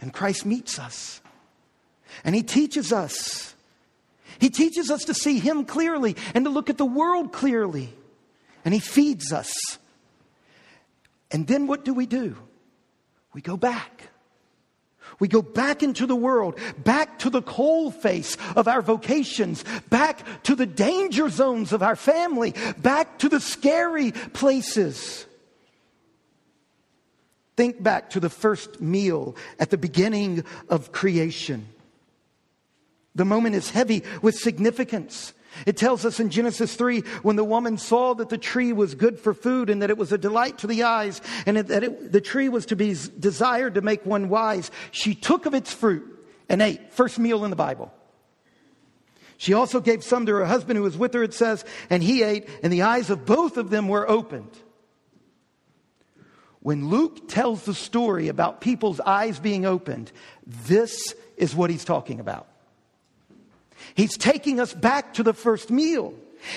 And 0.00 0.12
Christ 0.12 0.46
meets 0.46 0.78
us. 0.78 1.20
And 2.24 2.34
he 2.34 2.42
teaches 2.42 2.92
us 2.92 3.55
he 4.38 4.50
teaches 4.50 4.90
us 4.90 5.04
to 5.04 5.14
see 5.14 5.38
Him 5.38 5.64
clearly 5.64 6.16
and 6.34 6.44
to 6.44 6.50
look 6.50 6.70
at 6.70 6.78
the 6.78 6.84
world 6.84 7.32
clearly. 7.32 7.92
And 8.64 8.74
He 8.74 8.80
feeds 8.80 9.32
us. 9.32 9.52
And 11.30 11.46
then 11.46 11.66
what 11.66 11.84
do 11.84 11.94
we 11.94 12.06
do? 12.06 12.36
We 13.32 13.40
go 13.40 13.56
back. 13.56 14.10
We 15.18 15.28
go 15.28 15.40
back 15.40 15.82
into 15.82 16.06
the 16.06 16.16
world, 16.16 16.58
back 16.78 17.20
to 17.20 17.30
the 17.30 17.40
coal 17.40 17.90
face 17.90 18.36
of 18.54 18.68
our 18.68 18.82
vocations, 18.82 19.64
back 19.88 20.42
to 20.44 20.54
the 20.54 20.66
danger 20.66 21.28
zones 21.30 21.72
of 21.72 21.82
our 21.82 21.96
family, 21.96 22.54
back 22.78 23.18
to 23.20 23.28
the 23.28 23.40
scary 23.40 24.12
places. 24.12 25.26
Think 27.56 27.82
back 27.82 28.10
to 28.10 28.20
the 28.20 28.28
first 28.28 28.80
meal 28.82 29.36
at 29.58 29.70
the 29.70 29.78
beginning 29.78 30.44
of 30.68 30.92
creation. 30.92 31.66
The 33.16 33.24
moment 33.24 33.54
is 33.54 33.70
heavy 33.70 34.04
with 34.20 34.36
significance. 34.36 35.32
It 35.64 35.78
tells 35.78 36.04
us 36.04 36.20
in 36.20 36.28
Genesis 36.28 36.74
3 36.76 37.00
when 37.22 37.36
the 37.36 37.44
woman 37.44 37.78
saw 37.78 38.14
that 38.14 38.28
the 38.28 38.36
tree 38.36 38.74
was 38.74 38.94
good 38.94 39.18
for 39.18 39.32
food 39.32 39.70
and 39.70 39.80
that 39.80 39.88
it 39.88 39.96
was 39.96 40.12
a 40.12 40.18
delight 40.18 40.58
to 40.58 40.66
the 40.66 40.82
eyes 40.82 41.22
and 41.46 41.56
that 41.56 41.82
it, 41.82 42.12
the 42.12 42.20
tree 42.20 42.50
was 42.50 42.66
to 42.66 42.76
be 42.76 42.94
desired 43.18 43.74
to 43.74 43.80
make 43.80 44.04
one 44.04 44.28
wise, 44.28 44.70
she 44.90 45.14
took 45.14 45.46
of 45.46 45.54
its 45.54 45.72
fruit 45.72 46.04
and 46.50 46.60
ate. 46.60 46.92
First 46.92 47.18
meal 47.18 47.42
in 47.44 47.50
the 47.50 47.56
Bible. 47.56 47.90
She 49.38 49.54
also 49.54 49.80
gave 49.80 50.04
some 50.04 50.26
to 50.26 50.34
her 50.34 50.44
husband 50.44 50.76
who 50.76 50.82
was 50.82 50.98
with 50.98 51.14
her, 51.14 51.22
it 51.22 51.34
says, 51.34 51.64
and 51.88 52.02
he 52.02 52.22
ate, 52.22 52.48
and 52.62 52.70
the 52.70 52.82
eyes 52.82 53.08
of 53.08 53.24
both 53.24 53.56
of 53.56 53.70
them 53.70 53.88
were 53.88 54.08
opened. 54.08 54.58
When 56.60 56.88
Luke 56.88 57.28
tells 57.28 57.64
the 57.64 57.74
story 57.74 58.28
about 58.28 58.60
people's 58.60 59.00
eyes 59.00 59.38
being 59.38 59.64
opened, 59.64 60.12
this 60.46 61.14
is 61.36 61.54
what 61.54 61.70
he's 61.70 61.84
talking 61.84 62.20
about. 62.20 62.48
He's 63.96 64.16
taking 64.16 64.60
us 64.60 64.74
back 64.74 65.14
to 65.14 65.22
the 65.22 65.32
first 65.32 65.70
meal. 65.70 66.14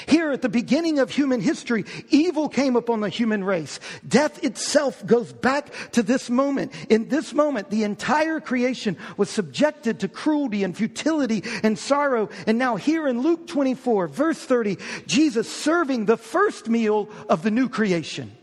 Here 0.07 0.31
at 0.31 0.41
the 0.41 0.49
beginning 0.49 0.99
of 0.99 1.09
human 1.09 1.41
history, 1.41 1.85
evil 2.09 2.49
came 2.49 2.75
upon 2.75 2.99
the 2.99 3.09
human 3.09 3.43
race. 3.43 3.79
Death 4.07 4.43
itself 4.43 5.03
goes 5.05 5.31
back 5.31 5.71
to 5.93 6.03
this 6.03 6.29
moment. 6.29 6.73
In 6.89 7.07
this 7.07 7.33
moment, 7.33 7.69
the 7.69 7.83
entire 7.85 8.39
creation 8.39 8.97
was 9.15 9.29
subjected 9.29 10.01
to 10.01 10.09
cruelty 10.09 10.63
and 10.63 10.75
futility 10.75 11.43
and 11.63 11.79
sorrow. 11.79 12.29
And 12.45 12.57
now 12.57 12.75
here 12.75 13.07
in 13.07 13.21
Luke 13.21 13.47
24, 13.47 14.09
verse 14.09 14.39
30, 14.39 14.77
Jesus 15.07 15.49
serving 15.49 16.05
the 16.05 16.17
first 16.17 16.67
meal 16.67 17.09
of 17.29 17.41
the 17.41 17.51
new 17.51 17.69
creation. 17.69 18.35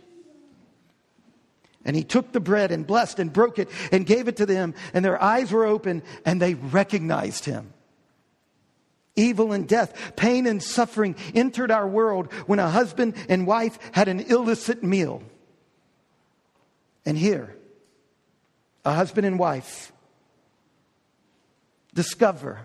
And 1.84 1.94
he 1.94 2.02
took 2.02 2.32
the 2.32 2.40
bread 2.40 2.72
and 2.72 2.84
blessed 2.84 3.20
and 3.20 3.32
broke 3.32 3.58
it 3.60 3.68
and 3.92 4.04
gave 4.04 4.26
it 4.26 4.38
to 4.38 4.46
them, 4.46 4.74
and 4.92 5.04
their 5.04 5.22
eyes 5.22 5.52
were 5.52 5.66
open 5.66 6.02
and 6.24 6.42
they 6.42 6.54
recognized 6.54 7.44
him. 7.44 7.72
Evil 9.16 9.52
and 9.52 9.66
death, 9.66 10.12
pain 10.14 10.46
and 10.46 10.62
suffering 10.62 11.16
entered 11.34 11.70
our 11.70 11.88
world 11.88 12.30
when 12.46 12.58
a 12.58 12.68
husband 12.68 13.14
and 13.30 13.46
wife 13.46 13.78
had 13.92 14.08
an 14.08 14.20
illicit 14.20 14.82
meal. 14.82 15.22
And 17.06 17.16
here, 17.16 17.56
a 18.84 18.92
husband 18.92 19.26
and 19.26 19.38
wife 19.38 19.90
discover 21.94 22.60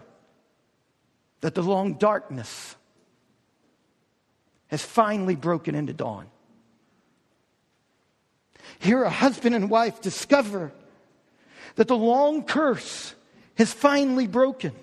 that 1.40 1.56
the 1.56 1.64
long 1.64 1.94
darkness 1.94 2.76
has 4.68 4.82
finally 4.82 5.36
broken 5.36 5.74
into 5.74 5.94
dawn. 5.94 6.28
Here, 8.80 9.04
a 9.04 9.10
husband 9.10 9.56
and 9.56 9.70
wife 9.70 10.02
discover 10.02 10.72
that 11.76 11.88
the 11.88 11.98
long 11.98 12.44
curse 12.44 13.16
has 13.56 13.72
finally 13.72 14.28
broken. 14.28 14.74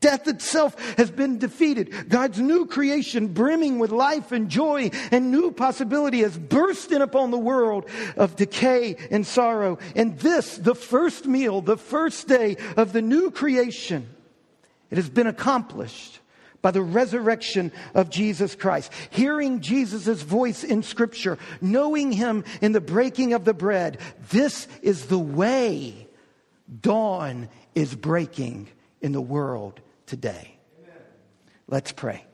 Death 0.00 0.28
itself 0.28 0.76
has 0.96 1.10
been 1.10 1.38
defeated. 1.38 2.08
God's 2.08 2.38
new 2.38 2.66
creation, 2.66 3.28
brimming 3.28 3.80
with 3.80 3.90
life 3.90 4.30
and 4.30 4.48
joy 4.48 4.90
and 5.10 5.32
new 5.32 5.50
possibility, 5.50 6.20
has 6.20 6.38
burst 6.38 6.92
in 6.92 7.02
upon 7.02 7.32
the 7.32 7.38
world 7.38 7.88
of 8.16 8.36
decay 8.36 8.96
and 9.10 9.26
sorrow. 9.26 9.78
And 9.96 10.16
this, 10.20 10.56
the 10.56 10.76
first 10.76 11.26
meal, 11.26 11.60
the 11.60 11.76
first 11.76 12.28
day 12.28 12.56
of 12.76 12.92
the 12.92 13.02
new 13.02 13.32
creation, 13.32 14.08
it 14.90 14.96
has 14.96 15.10
been 15.10 15.26
accomplished 15.26 16.20
by 16.62 16.70
the 16.70 16.82
resurrection 16.82 17.72
of 17.92 18.08
Jesus 18.08 18.54
Christ. 18.54 18.92
Hearing 19.10 19.60
Jesus' 19.60 20.22
voice 20.22 20.62
in 20.62 20.84
Scripture, 20.84 21.38
knowing 21.60 22.12
Him 22.12 22.44
in 22.60 22.70
the 22.70 22.80
breaking 22.80 23.32
of 23.32 23.44
the 23.44 23.54
bread, 23.54 23.98
this 24.30 24.68
is 24.80 25.06
the 25.06 25.18
way 25.18 26.06
dawn 26.80 27.48
is 27.74 27.96
breaking 27.96 28.68
in 29.00 29.10
the 29.10 29.20
world 29.20 29.80
today. 30.08 30.58
Let's 31.68 31.92
pray. 31.92 32.27